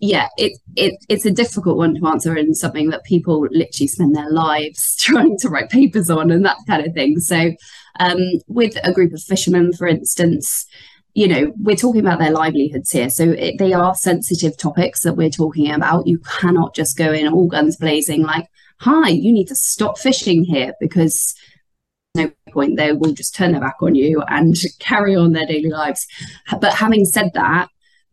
yeah, 0.00 0.28
it, 0.36 0.58
it 0.76 0.94
it's 1.08 1.24
a 1.24 1.30
difficult 1.30 1.78
one 1.78 1.94
to 1.94 2.06
answer 2.06 2.34
and 2.36 2.56
something 2.56 2.90
that 2.90 3.04
people 3.04 3.46
literally 3.50 3.86
spend 3.86 4.14
their 4.14 4.30
lives 4.30 4.96
trying 5.00 5.38
to 5.38 5.48
write 5.48 5.70
papers 5.70 6.10
on 6.10 6.30
and 6.30 6.44
that 6.44 6.58
kind 6.66 6.86
of 6.86 6.92
thing. 6.92 7.18
So, 7.18 7.52
um, 7.98 8.20
with 8.46 8.76
a 8.82 8.92
group 8.92 9.12
of 9.12 9.22
fishermen, 9.22 9.72
for 9.72 9.86
instance, 9.86 10.66
you 11.14 11.26
know, 11.26 11.52
we're 11.56 11.76
talking 11.76 12.02
about 12.02 12.18
their 12.18 12.30
livelihoods 12.30 12.90
here. 12.90 13.08
So 13.08 13.30
it, 13.30 13.54
they 13.58 13.72
are 13.72 13.94
sensitive 13.94 14.58
topics 14.58 15.00
that 15.00 15.14
we're 15.14 15.30
talking 15.30 15.70
about. 15.70 16.06
You 16.06 16.18
cannot 16.18 16.74
just 16.74 16.98
go 16.98 17.10
in 17.12 17.32
all 17.32 17.48
guns 17.48 17.76
blazing, 17.76 18.22
like, 18.22 18.48
hi, 18.80 19.08
you 19.08 19.32
need 19.32 19.48
to 19.48 19.54
stop 19.54 19.98
fishing 19.98 20.44
here 20.44 20.74
because 20.78 21.34
no 22.14 22.30
point 22.50 22.76
they 22.76 22.92
will 22.92 23.12
just 23.12 23.34
turn 23.34 23.52
their 23.52 23.60
back 23.60 23.76
on 23.80 23.94
you 23.94 24.22
and 24.28 24.56
carry 24.78 25.14
on 25.14 25.32
their 25.32 25.46
daily 25.46 25.68
lives 25.68 26.06
but 26.62 26.72
having 26.72 27.04
said 27.04 27.30
that 27.34 27.68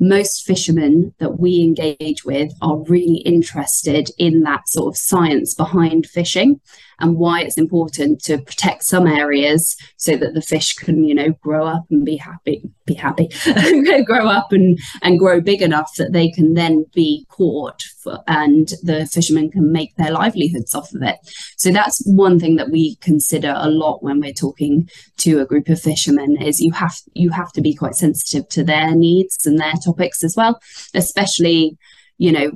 most 0.08 0.46
fishermen 0.46 1.14
that 1.20 1.40
we 1.40 1.62
engage 1.62 2.26
with 2.26 2.52
are 2.62 2.78
really 2.84 3.18
interested 3.18 4.10
in 4.18 4.42
that 4.42 4.68
sort 4.68 4.94
of 4.94 4.98
science 4.98 5.54
behind 5.54 6.06
fishing 6.06 6.60
and 7.00 7.18
why 7.18 7.42
it's 7.42 7.58
important 7.58 8.22
to 8.24 8.38
protect 8.38 8.84
some 8.84 9.08
areas 9.08 9.76
so 9.98 10.16
that 10.16 10.34
the 10.34 10.42
fish 10.42 10.74
can 10.74 11.04
you 11.04 11.16
know 11.16 11.32
grow 11.42 11.66
up 11.66 11.84
and 11.90 12.06
be 12.06 12.16
happy 12.16 12.64
be 12.86 12.94
happy 12.94 13.30
grow 14.06 14.28
up 14.28 14.52
and 14.52 14.80
and 15.02 15.20
grow 15.20 15.40
big 15.40 15.62
enough 15.62 15.92
that 15.98 16.14
they 16.14 16.30
can 16.30 16.54
then 16.54 16.86
be 16.94 17.26
caught 17.30 17.82
for, 18.04 18.20
and 18.28 18.74
the 18.84 19.06
fishermen 19.06 19.50
can 19.50 19.72
make 19.72 19.96
their 19.96 20.12
livelihoods 20.12 20.76
off 20.76 20.94
of 20.94 21.02
it. 21.02 21.18
So 21.58 21.72
that's 21.72 22.04
one 22.06 22.40
thing 22.40 22.58
that 22.58 22.70
we 22.70 22.96
consider 22.98 23.54
a 23.56 23.70
lot 23.70 24.04
when 24.04 24.20
we're 24.20 24.34
talking 24.34 24.90
to 25.18 25.40
a 25.40 25.46
group 25.46 25.70
of 25.70 25.80
fishermen 25.80 26.42
is 26.42 26.60
you 26.60 26.72
have 26.74 26.96
you 27.14 27.30
have 27.30 27.52
to 27.54 27.62
be 27.62 27.74
quite 27.74 27.96
sensitive 27.96 28.48
to 28.50 28.64
their 28.64 28.96
needs 28.96 29.46
and 29.46 29.60
their 29.60 29.74
topics 29.84 30.24
as 30.24 30.36
well 30.36 30.60
especially 30.94 31.78
you 32.18 32.32
know 32.32 32.52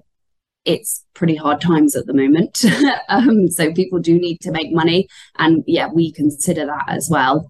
it's 0.67 1.05
pretty 1.13 1.35
hard 1.35 1.61
times 1.61 1.95
at 1.95 2.05
the 2.05 2.13
moment. 2.13 2.63
um, 3.09 3.47
so 3.47 3.73
people 3.73 3.99
do 3.99 4.19
need 4.19 4.39
to 4.41 4.51
make 4.51 4.71
money. 4.71 5.07
And 5.37 5.63
yeah, 5.65 5.87
we 5.91 6.11
consider 6.11 6.65
that 6.65 6.85
as 6.87 7.07
well. 7.09 7.49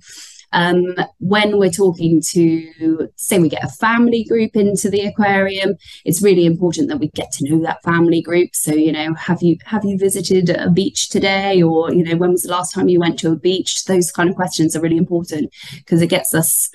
Um, 0.53 0.95
when 1.19 1.57
we're 1.57 1.69
talking 1.69 2.21
to, 2.29 3.09
say, 3.17 3.37
we 3.37 3.49
get 3.49 3.65
a 3.65 3.69
family 3.69 4.23
group 4.23 4.55
into 4.55 4.89
the 4.89 5.01
aquarium, 5.01 5.75
it's 6.05 6.21
really 6.21 6.45
important 6.45 6.87
that 6.87 6.99
we 6.99 7.09
get 7.09 7.33
to 7.33 7.49
know 7.49 7.61
that 7.63 7.83
family 7.83 8.21
group. 8.21 8.51
So, 8.53 8.71
you 8.73 8.93
know, 8.93 9.13
have 9.15 9.41
you 9.41 9.57
have 9.65 9.83
you 9.83 9.97
visited 9.97 10.49
a 10.49 10.69
beach 10.69 11.09
today, 11.09 11.61
or 11.61 11.93
you 11.93 12.03
know, 12.03 12.15
when 12.15 12.31
was 12.31 12.43
the 12.43 12.51
last 12.51 12.73
time 12.73 12.87
you 12.87 12.99
went 12.99 13.19
to 13.19 13.31
a 13.33 13.35
beach? 13.35 13.83
Those 13.85 14.09
kind 14.09 14.29
of 14.29 14.37
questions 14.37 14.73
are 14.73 14.81
really 14.81 14.95
important 14.95 15.53
because 15.75 16.01
it 16.01 16.07
gets 16.07 16.33
us 16.33 16.69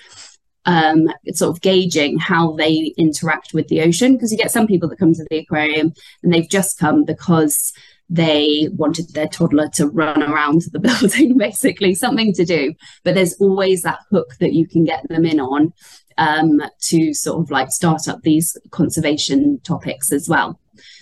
um, 0.65 1.09
sort 1.33 1.55
of 1.55 1.63
gauging 1.63 2.19
how 2.19 2.53
they 2.53 2.95
interact 2.97 3.55
with 3.55 3.69
the 3.69 3.83
ocean. 3.83 4.15
Because 4.15 4.33
you 4.33 4.39
get 4.39 4.51
some 4.51 4.67
people 4.67 4.89
that 4.89 4.99
come 4.99 5.15
to 5.15 5.27
the 5.31 5.39
aquarium 5.39 5.93
and 6.23 6.33
they've 6.33 6.49
just 6.49 6.79
come 6.79 7.05
because 7.05 7.73
they 8.09 8.69
wanted 8.73 9.09
their 9.15 9.29
toddler 9.29 9.69
to 9.71 9.87
run 9.87 10.23
around 10.23 10.63
the 10.73 10.79
building, 10.81 11.37
basically, 11.37 11.95
something 11.95 12.33
to 12.35 12.45
do. 12.45 12.75
But 13.05 13.15
there's 13.15 13.35
always 13.41 13.83
that 13.83 14.01
hook 14.11 14.35
that 14.41 14.53
you 14.53 14.67
can 14.67 14.85
get 14.85 15.09
them 15.09 15.25
in 15.25 15.41
on 15.41 15.73
um, 16.19 16.61
to 16.83 17.15
sort 17.15 17.41
of 17.41 17.51
like 17.51 17.71
start 17.71 18.09
up 18.09 18.21
these 18.23 18.57
conservation 18.71 19.61
topics 19.61 20.13
as 20.13 20.29
well. 20.29 20.61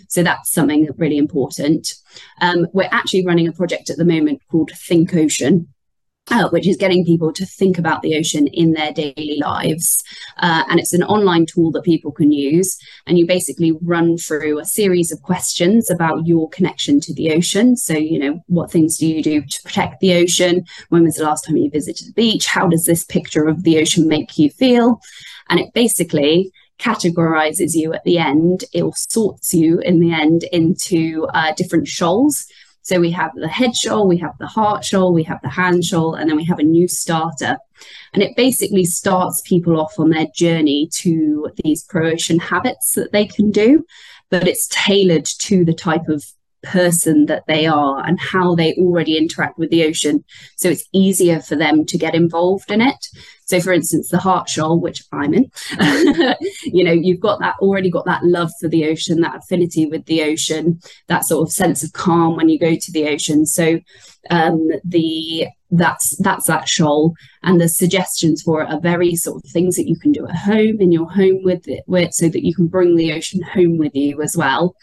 So 0.08 0.22
that's 0.22 0.52
something 0.52 0.88
really 0.96 1.18
important. 1.18 1.94
Um, 2.40 2.66
we're 2.72 2.88
actually 2.90 3.26
running 3.26 3.48
a 3.48 3.52
project 3.52 3.90
at 3.90 3.96
the 3.96 4.04
moment 4.04 4.42
called 4.50 4.70
Think 4.72 5.14
Ocean, 5.14 5.68
uh, 6.30 6.48
which 6.50 6.66
is 6.66 6.76
getting 6.76 7.04
people 7.04 7.32
to 7.32 7.44
think 7.44 7.78
about 7.78 8.02
the 8.02 8.16
ocean 8.16 8.46
in 8.48 8.72
their 8.72 8.92
daily 8.92 9.38
lives. 9.40 10.02
Uh, 10.38 10.64
and 10.68 10.78
it's 10.78 10.92
an 10.92 11.02
online 11.02 11.46
tool 11.46 11.70
that 11.72 11.82
people 11.82 12.12
can 12.12 12.32
use. 12.32 12.78
And 13.06 13.18
you 13.18 13.26
basically 13.26 13.72
run 13.82 14.16
through 14.16 14.58
a 14.58 14.64
series 14.64 15.10
of 15.12 15.22
questions 15.22 15.90
about 15.90 16.26
your 16.26 16.48
connection 16.50 17.00
to 17.00 17.14
the 17.14 17.32
ocean. 17.32 17.76
So, 17.76 17.94
you 17.94 18.18
know, 18.18 18.42
what 18.46 18.70
things 18.70 18.98
do 18.98 19.06
you 19.06 19.22
do 19.22 19.42
to 19.42 19.62
protect 19.62 20.00
the 20.00 20.14
ocean? 20.14 20.64
When 20.88 21.04
was 21.04 21.16
the 21.16 21.24
last 21.24 21.46
time 21.46 21.56
you 21.56 21.70
visited 21.70 22.08
the 22.08 22.12
beach? 22.12 22.46
How 22.46 22.68
does 22.68 22.84
this 22.84 23.04
picture 23.04 23.46
of 23.46 23.64
the 23.64 23.78
ocean 23.78 24.08
make 24.08 24.38
you 24.38 24.50
feel? 24.50 25.00
And 25.48 25.58
it 25.58 25.72
basically 25.74 26.52
categorizes 26.78 27.74
you 27.74 27.92
at 27.92 28.04
the 28.04 28.18
end, 28.18 28.64
it 28.72 28.84
sorts 28.96 29.52
you 29.52 29.80
in 29.80 30.00
the 30.00 30.12
end 30.12 30.44
into 30.44 31.26
uh, 31.34 31.52
different 31.56 31.86
shoals. 31.86 32.46
So 32.82 32.98
we 32.98 33.10
have 33.10 33.32
the 33.34 33.48
head 33.48 33.76
shoal, 33.76 34.08
we 34.08 34.18
have 34.18 34.36
the 34.38 34.46
heart 34.46 34.84
shoal, 34.84 35.12
we 35.12 35.22
have 35.24 35.40
the 35.42 35.50
hand 35.50 35.84
shoal, 35.84 36.14
and 36.14 36.28
then 36.28 36.36
we 36.36 36.44
have 36.44 36.58
a 36.58 36.64
new 36.64 36.88
starter. 36.88 37.58
And 38.14 38.22
it 38.22 38.36
basically 38.36 38.84
starts 38.84 39.42
people 39.42 39.78
off 39.78 39.98
on 39.98 40.10
their 40.10 40.26
journey 40.34 40.88
to 40.94 41.50
these 41.62 41.84
pro 41.84 42.12
ocean 42.12 42.38
habits 42.38 42.92
that 42.92 43.12
they 43.12 43.26
can 43.26 43.50
do, 43.50 43.84
but 44.30 44.48
it's 44.48 44.68
tailored 44.68 45.26
to 45.26 45.64
the 45.64 45.74
type 45.74 46.08
of 46.08 46.24
person 46.62 47.26
that 47.26 47.44
they 47.46 47.66
are 47.66 48.04
and 48.06 48.18
how 48.20 48.54
they 48.54 48.74
already 48.74 49.16
interact 49.16 49.58
with 49.58 49.70
the 49.70 49.84
ocean. 49.84 50.24
So 50.56 50.68
it's 50.68 50.84
easier 50.92 51.40
for 51.40 51.56
them 51.56 51.84
to 51.86 51.98
get 51.98 52.14
involved 52.14 52.70
in 52.70 52.80
it. 52.80 53.06
So, 53.50 53.60
for 53.60 53.72
instance, 53.72 54.10
the 54.10 54.18
heart 54.18 54.48
shoal, 54.48 54.80
which 54.80 55.02
I'm 55.12 55.34
in, 55.34 55.50
you 56.62 56.84
know, 56.84 56.92
you've 56.92 57.18
got 57.18 57.40
that 57.40 57.56
already 57.60 57.90
got 57.90 58.04
that 58.04 58.24
love 58.24 58.52
for 58.60 58.68
the 58.68 58.86
ocean, 58.86 59.22
that 59.22 59.34
affinity 59.34 59.86
with 59.86 60.04
the 60.06 60.22
ocean, 60.22 60.80
that 61.08 61.24
sort 61.24 61.48
of 61.48 61.52
sense 61.52 61.82
of 61.82 61.92
calm 61.92 62.36
when 62.36 62.48
you 62.48 62.60
go 62.60 62.76
to 62.76 62.92
the 62.92 63.08
ocean. 63.08 63.46
So, 63.46 63.80
um, 64.30 64.68
the 64.84 65.48
that's 65.72 66.16
that's 66.18 66.46
that 66.46 66.68
shoal, 66.68 67.14
and 67.42 67.60
the 67.60 67.68
suggestions 67.68 68.42
for 68.42 68.62
it 68.62 68.70
are 68.70 68.80
very 68.80 69.16
sort 69.16 69.42
of 69.44 69.50
things 69.50 69.74
that 69.76 69.88
you 69.88 69.98
can 69.98 70.12
do 70.12 70.26
at 70.28 70.36
home 70.36 70.80
in 70.80 70.92
your 70.92 71.10
home 71.10 71.42
with 71.42 71.66
it, 71.66 71.82
with, 71.86 72.12
so 72.12 72.28
that 72.28 72.44
you 72.44 72.54
can 72.54 72.68
bring 72.68 72.94
the 72.94 73.12
ocean 73.12 73.42
home 73.42 73.78
with 73.78 73.94
you 73.96 74.22
as 74.22 74.36
well. 74.36 74.76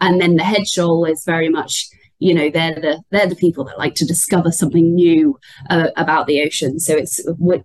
And 0.00 0.20
then 0.20 0.36
the 0.36 0.44
head 0.44 0.66
shoal 0.66 1.04
is 1.04 1.24
very 1.24 1.48
much 1.48 1.88
you 2.20 2.34
know 2.34 2.50
they're 2.50 2.74
the 2.74 3.02
they're 3.10 3.28
the 3.28 3.36
people 3.36 3.64
that 3.64 3.78
like 3.78 3.94
to 3.94 4.04
discover 4.06 4.50
something 4.50 4.94
new 4.94 5.38
uh, 5.70 5.88
about 5.96 6.26
the 6.26 6.42
ocean. 6.42 6.80
So 6.80 6.96
it's 6.96 7.24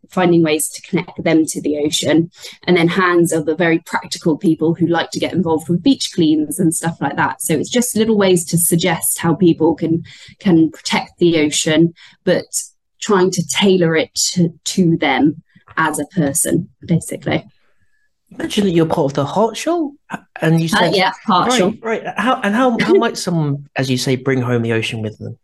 finding 0.09 0.43
ways 0.43 0.69
to 0.69 0.81
connect 0.83 1.23
them 1.23 1.45
to 1.45 1.61
the 1.61 1.77
ocean. 1.77 2.29
And 2.63 2.77
then 2.77 2.87
hands 2.87 3.33
are 3.33 3.43
the 3.43 3.55
very 3.55 3.79
practical 3.79 4.37
people 4.37 4.75
who 4.75 4.87
like 4.87 5.11
to 5.11 5.19
get 5.19 5.33
involved 5.33 5.69
with 5.69 5.83
beach 5.83 6.11
cleans 6.13 6.59
and 6.59 6.73
stuff 6.73 7.01
like 7.01 7.15
that. 7.15 7.41
So 7.41 7.53
it's 7.55 7.69
just 7.69 7.95
little 7.95 8.17
ways 8.17 8.45
to 8.45 8.57
suggest 8.57 9.19
how 9.19 9.33
people 9.35 9.75
can 9.75 10.03
can 10.39 10.71
protect 10.71 11.17
the 11.17 11.39
ocean 11.39 11.93
but 12.23 12.45
trying 13.01 13.29
to 13.31 13.45
tailor 13.47 13.95
it 13.95 14.13
to, 14.15 14.49
to 14.63 14.95
them 14.97 15.43
as 15.75 15.99
a 15.99 16.05
person 16.07 16.69
basically 16.85 17.43
mentioned 18.37 18.67
that 18.67 18.71
you're 18.71 18.85
part 18.85 19.11
of 19.11 19.13
the 19.13 19.25
Heart 19.25 19.57
Shoal, 19.57 19.93
and 20.41 20.59
you 20.59 20.65
uh, 20.65 20.79
said, 20.79 20.93
uh, 20.93 20.95
"Yeah, 20.95 21.11
Heart 21.25 21.49
right, 21.49 21.57
Shoal." 21.57 21.73
Right. 21.81 22.03
How 22.17 22.39
and 22.41 22.55
how 22.55 22.77
how 22.79 22.93
might 22.93 23.17
someone, 23.17 23.67
as 23.75 23.89
you 23.89 23.97
say, 23.97 24.15
bring 24.15 24.41
home 24.41 24.61
the 24.61 24.73
ocean 24.73 25.01
with 25.01 25.17
them? 25.19 25.37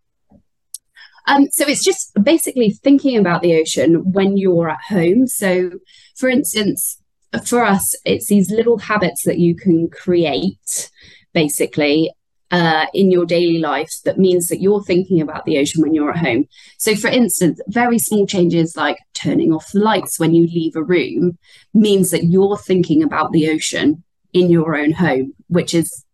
Um, 1.27 1.47
so 1.51 1.65
it's 1.67 1.83
just 1.83 2.11
basically 2.23 2.71
thinking 2.71 3.17
about 3.17 3.41
the 3.41 3.59
ocean 3.59 4.11
when 4.11 4.35
you're 4.35 4.69
at 4.69 4.81
home. 4.87 5.27
So, 5.27 5.71
for 6.15 6.27
instance, 6.27 6.99
for 7.45 7.63
us, 7.63 7.93
it's 8.03 8.27
these 8.27 8.49
little 8.49 8.79
habits 8.79 9.23
that 9.23 9.37
you 9.37 9.55
can 9.55 9.89
create, 9.89 10.89
basically, 11.33 12.11
uh, 12.51 12.87
in 12.93 13.11
your 13.11 13.25
daily 13.25 13.59
life 13.59 13.91
that 14.05 14.17
means 14.17 14.47
that 14.47 14.61
you're 14.61 14.83
thinking 14.83 15.21
about 15.21 15.45
the 15.45 15.57
ocean 15.57 15.81
when 15.81 15.93
you're 15.93 16.11
at 16.11 16.17
home. 16.17 16.47
So, 16.77 16.95
for 16.95 17.07
instance, 17.07 17.59
very 17.67 17.99
small 17.99 18.25
changes 18.25 18.75
like 18.75 18.97
turning 19.13 19.53
off 19.53 19.71
the 19.71 19.79
lights 19.79 20.19
when 20.19 20.33
you 20.33 20.47
leave 20.47 20.75
a 20.75 20.83
room 20.83 21.37
means 21.73 22.11
that 22.11 22.25
you're 22.25 22.57
thinking 22.57 23.03
about 23.03 23.31
the 23.31 23.49
ocean 23.49 24.03
in 24.33 24.49
your 24.49 24.75
own 24.75 24.91
home, 24.91 25.33
which 25.47 25.73
is 25.73 26.05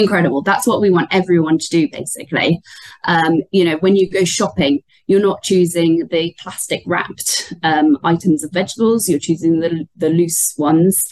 incredible. 0.00 0.42
That's 0.42 0.66
what 0.66 0.80
we 0.80 0.90
want 0.90 1.08
everyone 1.12 1.58
to 1.58 1.68
do, 1.68 1.88
basically. 1.88 2.60
Um, 3.04 3.42
you 3.50 3.64
know, 3.64 3.76
when 3.78 3.96
you 3.96 4.10
go 4.10 4.24
shopping, 4.24 4.82
you're 5.06 5.20
not 5.20 5.42
choosing 5.42 6.06
the 6.08 6.34
plastic 6.38 6.82
wrapped 6.86 7.52
um, 7.62 7.98
items 8.04 8.44
of 8.44 8.52
vegetables, 8.52 9.08
you're 9.08 9.18
choosing 9.18 9.60
the, 9.60 9.86
the 9.96 10.08
loose 10.08 10.54
ones. 10.56 11.04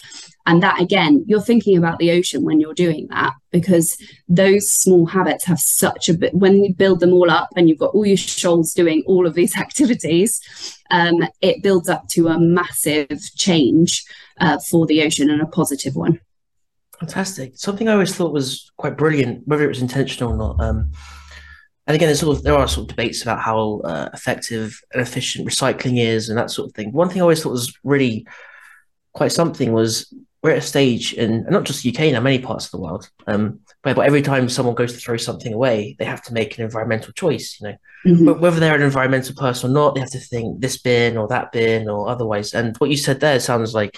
And 0.45 0.63
that 0.63 0.81
again, 0.81 1.23
you're 1.27 1.41
thinking 1.41 1.77
about 1.77 1.99
the 1.99 2.11
ocean 2.11 2.43
when 2.43 2.59
you're 2.59 2.73
doing 2.73 3.07
that 3.11 3.33
because 3.51 3.95
those 4.27 4.71
small 4.71 5.05
habits 5.05 5.45
have 5.45 5.59
such 5.59 6.09
a 6.09 6.13
bit, 6.13 6.33
when 6.33 6.63
you 6.63 6.73
build 6.73 7.01
them 7.01 7.13
all 7.13 7.29
up 7.29 7.49
and 7.55 7.69
you've 7.69 7.77
got 7.77 7.93
all 7.93 8.05
your 8.05 8.17
shoals 8.17 8.73
doing 8.73 9.03
all 9.05 9.27
of 9.27 9.35
these 9.35 9.55
activities, 9.65 10.41
um, 10.91 11.27
it 11.41 11.61
builds 11.61 11.89
up 11.89 12.07
to 12.09 12.29
a 12.29 12.39
massive 12.39 13.19
change 13.35 14.03
uh, 14.39 14.57
for 14.71 14.85
the 14.87 15.03
ocean 15.03 15.29
and 15.29 15.41
a 15.41 15.45
positive 15.45 15.95
one. 15.95 16.19
Fantastic. 16.99 17.53
Something 17.55 17.87
I 17.87 17.93
always 17.93 18.15
thought 18.15 18.33
was 18.33 18.71
quite 18.77 18.97
brilliant, 18.97 19.47
whether 19.47 19.63
it 19.63 19.69
was 19.69 19.81
intentional 19.81 20.33
or 20.33 20.37
not. 20.37 20.61
Um, 20.61 20.91
and 21.87 21.95
again, 21.95 22.07
there's 22.07 22.19
sort 22.19 22.37
of 22.37 22.43
there 22.43 22.55
are 22.55 22.67
sort 22.67 22.83
of 22.83 22.95
debates 22.95 23.21
about 23.23 23.39
how 23.39 23.79
uh, 23.83 24.09
effective 24.13 24.79
and 24.93 25.01
efficient 25.01 25.47
recycling 25.47 25.97
is 25.97 26.29
and 26.29 26.37
that 26.37 26.51
sort 26.51 26.69
of 26.69 26.75
thing. 26.75 26.91
One 26.91 27.09
thing 27.09 27.17
I 27.17 27.23
always 27.23 27.41
thought 27.41 27.51
was 27.51 27.75
really 27.83 28.27
quite 29.13 29.31
something 29.31 29.73
was 29.73 30.13
we're 30.43 30.51
at 30.51 30.59
a 30.59 30.61
stage 30.61 31.13
in 31.13 31.45
not 31.49 31.63
just 31.63 31.83
the 31.83 31.89
UK 31.89 32.13
now, 32.13 32.21
many 32.21 32.39
parts 32.39 32.65
of 32.65 32.71
the 32.71 32.79
world, 32.79 33.09
um, 33.27 33.59
but 33.81 33.97
every 33.97 34.21
time 34.21 34.47
someone 34.47 34.75
goes 34.75 34.93
to 34.93 34.99
throw 34.99 35.17
something 35.17 35.53
away, 35.53 35.95
they 35.99 36.05
have 36.05 36.21
to 36.23 36.33
make 36.33 36.57
an 36.57 36.63
environmental 36.63 37.11
choice. 37.13 37.59
You 37.59 37.69
know, 37.69 37.75
mm-hmm. 38.05 38.25
but 38.25 38.39
whether 38.39 38.59
they're 38.59 38.75
an 38.75 38.81
environmental 38.81 39.35
person 39.35 39.71
or 39.71 39.73
not, 39.73 39.95
they 39.95 40.01
have 40.01 40.11
to 40.11 40.19
think 40.19 40.61
this 40.61 40.77
bin 40.77 41.17
or 41.17 41.27
that 41.29 41.51
bin 41.51 41.89
or 41.89 42.07
otherwise. 42.07 42.53
And 42.53 42.77
what 42.77 42.89
you 42.89 42.97
said 42.97 43.19
there 43.19 43.39
sounds 43.39 43.73
like 43.73 43.97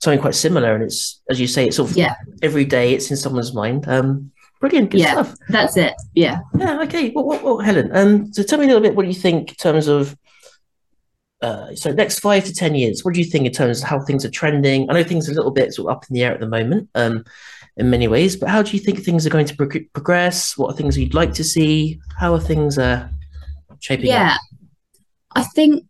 something 0.00 0.20
quite 0.20 0.34
similar. 0.34 0.74
And 0.74 0.84
it's 0.84 1.22
as 1.30 1.40
you 1.40 1.46
say, 1.46 1.66
it's 1.66 1.76
sort 1.76 1.90
of 1.90 1.96
yeah. 1.96 2.14
every 2.42 2.64
day 2.64 2.94
it's 2.94 3.10
in 3.10 3.16
someone's 3.16 3.54
mind. 3.54 3.88
Um, 3.88 4.30
brilliant, 4.60 4.90
good 4.90 5.00
yeah, 5.00 5.12
stuff. 5.12 5.34
That's 5.48 5.76
it. 5.76 5.94
Yeah. 6.14 6.40
Yeah. 6.58 6.80
Okay. 6.82 7.10
Well, 7.10 7.24
well, 7.24 7.40
well, 7.42 7.58
Helen. 7.58 7.90
Um, 7.94 8.32
so 8.32 8.42
tell 8.42 8.58
me 8.58 8.64
a 8.64 8.68
little 8.68 8.82
bit 8.82 8.94
what 8.94 9.02
do 9.02 9.08
you 9.08 9.14
think 9.14 9.50
in 9.50 9.54
terms 9.56 9.88
of 9.88 10.16
uh, 11.42 11.74
so 11.74 11.92
next 11.92 12.20
five 12.20 12.44
to 12.44 12.54
ten 12.54 12.74
years, 12.74 13.04
what 13.04 13.14
do 13.14 13.20
you 13.20 13.26
think 13.26 13.46
in 13.46 13.52
terms 13.52 13.82
of 13.82 13.88
how 13.88 14.00
things 14.00 14.24
are 14.24 14.30
trending? 14.30 14.90
I 14.90 14.94
know 14.94 15.04
things 15.04 15.28
are 15.28 15.32
a 15.32 15.34
little 15.34 15.50
bit 15.50 15.74
sort 15.74 15.90
of 15.90 15.96
up 15.96 16.04
in 16.08 16.14
the 16.14 16.24
air 16.24 16.32
at 16.32 16.40
the 16.40 16.48
moment, 16.48 16.88
um, 16.94 17.24
in 17.76 17.90
many 17.90 18.08
ways, 18.08 18.36
but 18.36 18.48
how 18.48 18.62
do 18.62 18.72
you 18.72 18.82
think 18.82 19.00
things 19.00 19.26
are 19.26 19.30
going 19.30 19.46
to 19.46 19.54
pro- 19.54 19.84
progress? 19.92 20.56
What 20.56 20.72
are 20.72 20.76
things 20.76 20.96
you'd 20.96 21.14
like 21.14 21.34
to 21.34 21.44
see? 21.44 22.00
How 22.18 22.32
are 22.32 22.40
things 22.40 22.78
uh, 22.78 23.08
shaping 23.80 24.06
yeah, 24.06 24.34
up? 24.34 24.40
I 25.34 25.42
think 25.42 25.84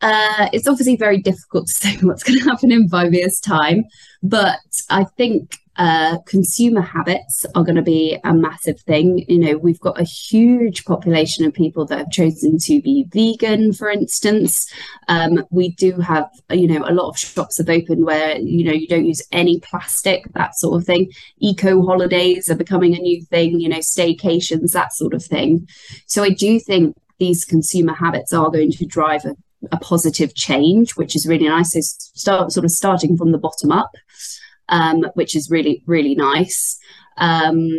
uh, 0.00 0.48
it's 0.52 0.66
obviously 0.66 0.96
very 0.96 1.18
difficult 1.18 1.66
to 1.66 1.72
say 1.74 1.96
what's 1.98 2.22
going 2.22 2.38
to 2.38 2.44
happen 2.44 2.72
in 2.72 2.88
five 2.88 3.14
years' 3.14 3.40
time, 3.40 3.84
but 4.22 4.60
I 4.88 5.04
think 5.04 5.56
uh, 5.76 6.18
consumer 6.26 6.82
habits 6.82 7.46
are 7.54 7.64
going 7.64 7.76
to 7.76 7.80
be 7.80 8.18
a 8.24 8.34
massive 8.34 8.78
thing. 8.80 9.24
You 9.28 9.38
know, 9.38 9.56
we've 9.56 9.80
got 9.80 9.98
a 9.98 10.04
huge 10.04 10.84
population 10.84 11.46
of 11.46 11.54
people 11.54 11.86
that 11.86 11.98
have 11.98 12.10
chosen 12.10 12.58
to 12.58 12.82
be 12.82 13.06
vegan, 13.10 13.72
for 13.72 13.88
instance. 13.88 14.70
Um, 15.08 15.46
we 15.50 15.70
do 15.70 15.92
have, 16.00 16.28
you 16.50 16.66
know, 16.66 16.84
a 16.86 16.92
lot 16.92 17.08
of 17.08 17.18
shops 17.18 17.56
have 17.56 17.70
opened 17.70 18.04
where, 18.04 18.36
you 18.36 18.62
know, 18.62 18.72
you 18.72 18.88
don't 18.88 19.06
use 19.06 19.22
any 19.32 19.58
plastic, 19.60 20.30
that 20.34 20.54
sort 20.54 20.78
of 20.78 20.84
thing. 20.84 21.10
Eco 21.38 21.82
holidays 21.86 22.50
are 22.50 22.56
becoming 22.56 22.94
a 22.94 23.00
new 23.00 23.24
thing, 23.24 23.58
you 23.58 23.68
know, 23.68 23.78
staycations, 23.78 24.72
that 24.72 24.92
sort 24.92 25.14
of 25.14 25.24
thing. 25.24 25.66
So 26.04 26.22
I 26.22 26.30
do 26.30 26.60
think 26.60 26.94
these 27.18 27.46
consumer 27.46 27.94
habits 27.94 28.34
are 28.34 28.50
going 28.50 28.72
to 28.72 28.84
drive 28.84 29.24
a, 29.24 29.34
a 29.72 29.78
positive 29.78 30.34
change, 30.34 30.96
which 30.96 31.14
is 31.14 31.26
really 31.26 31.48
nice. 31.48 31.72
So 31.72 31.80
start 31.82 32.52
sort 32.52 32.64
of 32.64 32.70
starting 32.70 33.16
from 33.16 33.32
the 33.32 33.38
bottom 33.38 33.72
up 33.72 33.92
um, 34.70 35.04
which 35.14 35.36
is 35.36 35.50
really, 35.50 35.82
really 35.86 36.14
nice. 36.14 36.78
Um, 37.18 37.70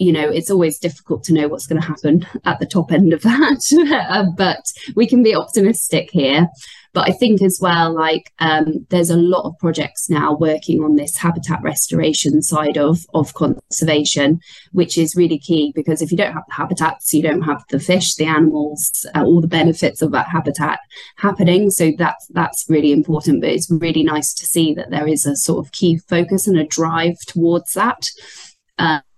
you 0.00 0.12
know, 0.12 0.30
it's 0.30 0.50
always 0.50 0.78
difficult 0.78 1.22
to 1.24 1.34
know 1.34 1.46
what's 1.46 1.66
going 1.66 1.80
to 1.80 1.86
happen 1.86 2.26
at 2.46 2.58
the 2.58 2.66
top 2.66 2.90
end 2.90 3.12
of 3.12 3.20
that, 3.22 4.06
uh, 4.08 4.24
but 4.36 4.72
we 4.96 5.06
can 5.06 5.22
be 5.22 5.36
optimistic 5.36 6.10
here. 6.10 6.48
But 6.92 7.08
I 7.08 7.12
think 7.12 7.40
as 7.40 7.60
well, 7.62 7.94
like 7.94 8.32
um, 8.40 8.86
there's 8.88 9.10
a 9.10 9.16
lot 9.16 9.44
of 9.44 9.56
projects 9.58 10.10
now 10.10 10.34
working 10.34 10.82
on 10.82 10.96
this 10.96 11.16
habitat 11.16 11.62
restoration 11.62 12.42
side 12.42 12.76
of 12.76 13.06
of 13.14 13.34
conservation, 13.34 14.40
which 14.72 14.98
is 14.98 15.14
really 15.14 15.38
key 15.38 15.72
because 15.72 16.02
if 16.02 16.10
you 16.10 16.16
don't 16.16 16.32
have 16.32 16.46
the 16.48 16.54
habitats, 16.54 17.14
you 17.14 17.22
don't 17.22 17.42
have 17.42 17.62
the 17.70 17.78
fish, 17.78 18.16
the 18.16 18.24
animals, 18.24 19.06
uh, 19.14 19.22
all 19.22 19.40
the 19.40 19.46
benefits 19.46 20.02
of 20.02 20.10
that 20.12 20.26
habitat 20.26 20.80
happening. 21.16 21.70
So 21.70 21.92
that's 21.96 22.26
that's 22.30 22.64
really 22.68 22.90
important. 22.90 23.40
But 23.40 23.50
it's 23.50 23.70
really 23.70 24.02
nice 24.02 24.34
to 24.34 24.46
see 24.46 24.74
that 24.74 24.90
there 24.90 25.06
is 25.06 25.26
a 25.26 25.36
sort 25.36 25.64
of 25.64 25.70
key 25.70 25.98
focus 26.08 26.48
and 26.48 26.58
a 26.58 26.64
drive 26.64 27.20
towards 27.26 27.74
that. 27.74 28.10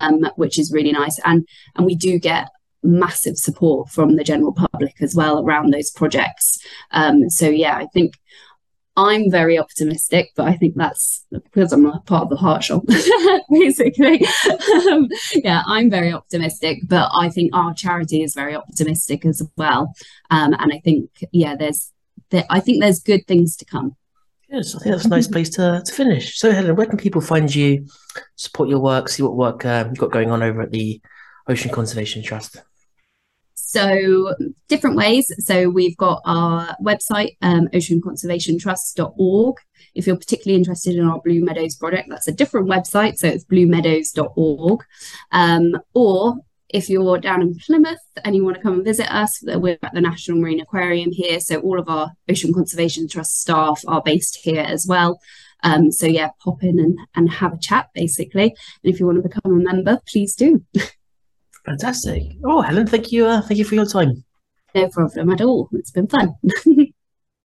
Um, 0.01 0.27
which 0.37 0.59
is 0.59 0.73
really 0.73 0.93
nice. 0.93 1.19
And 1.25 1.47
and 1.77 1.87
we 1.87 1.95
do 1.95 2.19
get 2.19 2.49
massive 2.83 3.37
support 3.39 3.89
from 3.89 4.17
the 4.17 4.25
general 4.25 4.53
public 4.53 5.01
as 5.01 5.15
well 5.15 5.45
around 5.45 5.73
those 5.73 5.91
projects. 5.91 6.59
Um, 6.91 7.31
so 7.31 7.49
yeah, 7.49 7.77
I 7.77 7.87
think 7.87 8.19
I'm 8.97 9.31
very 9.31 9.59
optimistic, 9.59 10.33
but 10.37 10.47
I 10.47 10.57
think 10.57 10.75
that's 10.77 11.25
because 11.31 11.73
I'm 11.73 11.87
a 11.87 12.01
part 12.01 12.25
of 12.25 12.31
the 12.31 12.37
heart 12.37 12.65
shoal, 12.65 12.85
basically. 13.51 14.27
um, 14.91 15.09
yeah, 15.35 15.63
I'm 15.67 15.89
very 15.89 16.13
optimistic, 16.13 16.81
but 16.87 17.11
I 17.17 17.31
think 17.31 17.55
our 17.55 17.73
charity 17.73 18.23
is 18.23 18.35
very 18.35 18.55
optimistic 18.55 19.25
as 19.25 19.43
well. 19.57 19.95
Um, 20.31 20.55
and 20.59 20.73
I 20.73 20.81
think, 20.85 21.09
yeah, 21.33 21.57
there's, 21.57 21.91
there, 22.31 22.45
I 22.51 22.61
think 22.61 22.83
there's 22.83 23.01
good 23.01 23.27
things 23.27 23.57
to 23.57 23.65
come. 23.65 23.97
Yes, 24.53 24.75
I 24.75 24.81
think 24.81 24.95
that's 24.95 25.07
a 25.07 25.09
nice 25.09 25.29
place 25.29 25.49
to, 25.51 25.83
to 25.83 25.95
finish. 25.95 26.39
So, 26.39 26.53
Helen, 26.53 26.77
where 26.77 26.85
can 26.85 26.99
people 26.99 27.23
find 27.23 27.53
you, 27.53 27.87
support 28.37 28.69
your 28.69 28.81
work, 28.81 29.09
see 29.09 29.23
what 29.23 29.35
work 29.35 29.65
um, 29.65 29.89
you've 29.89 29.99
got 29.99 30.13
going 30.13 30.31
on 30.31 30.43
over 30.43 30.61
at 30.61 30.71
the 30.71 31.01
Ocean 31.49 31.71
Conservation 31.71 32.23
Trust? 32.23 32.63
So, 33.55 34.35
different 34.69 34.97
ways. 34.97 35.33
So, 35.39 35.71
we've 35.71 35.97
got 35.97 36.21
our 36.27 36.77
website, 36.85 37.39
um, 37.41 37.69
oceanconservationtrust.org. 37.69 39.57
If 39.95 40.07
you're 40.07 40.17
particularly 40.17 40.59
interested 40.59 40.97
in 40.97 41.07
our 41.07 41.23
Blue 41.23 41.43
Meadows 41.43 41.77
project, 41.77 42.11
that's 42.11 42.29
a 42.29 42.33
different 42.33 42.69
website. 42.69 43.17
So, 43.17 43.29
it's 43.29 43.47
bluemeadows.org. 43.47 44.85
Um, 45.31 45.79
or 45.95 46.37
if 46.73 46.89
you're 46.89 47.19
down 47.19 47.43
in 47.43 47.57
Plymouth 47.59 48.01
and 48.25 48.35
you 48.35 48.45
want 48.45 48.57
to 48.57 48.63
come 48.63 48.75
and 48.75 48.85
visit 48.85 49.13
us, 49.13 49.43
we're 49.43 49.79
at 49.83 49.95
the 49.95 50.01
National 50.01 50.39
Marine 50.39 50.61
Aquarium 50.61 51.11
here. 51.13 51.39
So, 51.41 51.61
all 51.61 51.79
of 51.79 51.89
our 51.89 52.11
Ocean 52.29 52.53
Conservation 52.53 53.09
Trust 53.09 53.41
staff 53.41 53.83
are 53.87 54.03
based 54.03 54.39
here 54.43 54.63
as 54.63 54.87
well. 54.89 55.21
Um, 55.63 55.93
so, 55.93 56.07
yeah, 56.07 56.31
pop 56.43 56.63
in 56.63 56.79
and, 56.79 56.99
and 57.15 57.31
have 57.31 57.55
a 57.55 57.59
chat 57.59 57.91
basically. 57.95 58.45
And 58.45 58.95
if 58.95 58.99
you 58.99 59.07
want 59.07 59.23
to 59.23 59.29
become 59.29 59.53
a 59.53 59.73
member, 59.73 60.01
please 60.07 60.35
do. 60.35 60.65
Fantastic. 61.67 62.23
Oh, 62.45 62.63
Helen, 62.63 62.87
thank 62.87 63.13
you. 63.13 63.27
Uh, 63.27 63.43
thank 63.43 63.59
you 63.59 63.65
for 63.65 63.75
your 63.75 63.87
time. 63.87 64.25
No 64.75 64.89
problem 64.89 65.31
at 65.31 65.41
all. 65.43 65.69
It's 65.73 65.91
been 65.91 66.09
fun. 66.09 66.35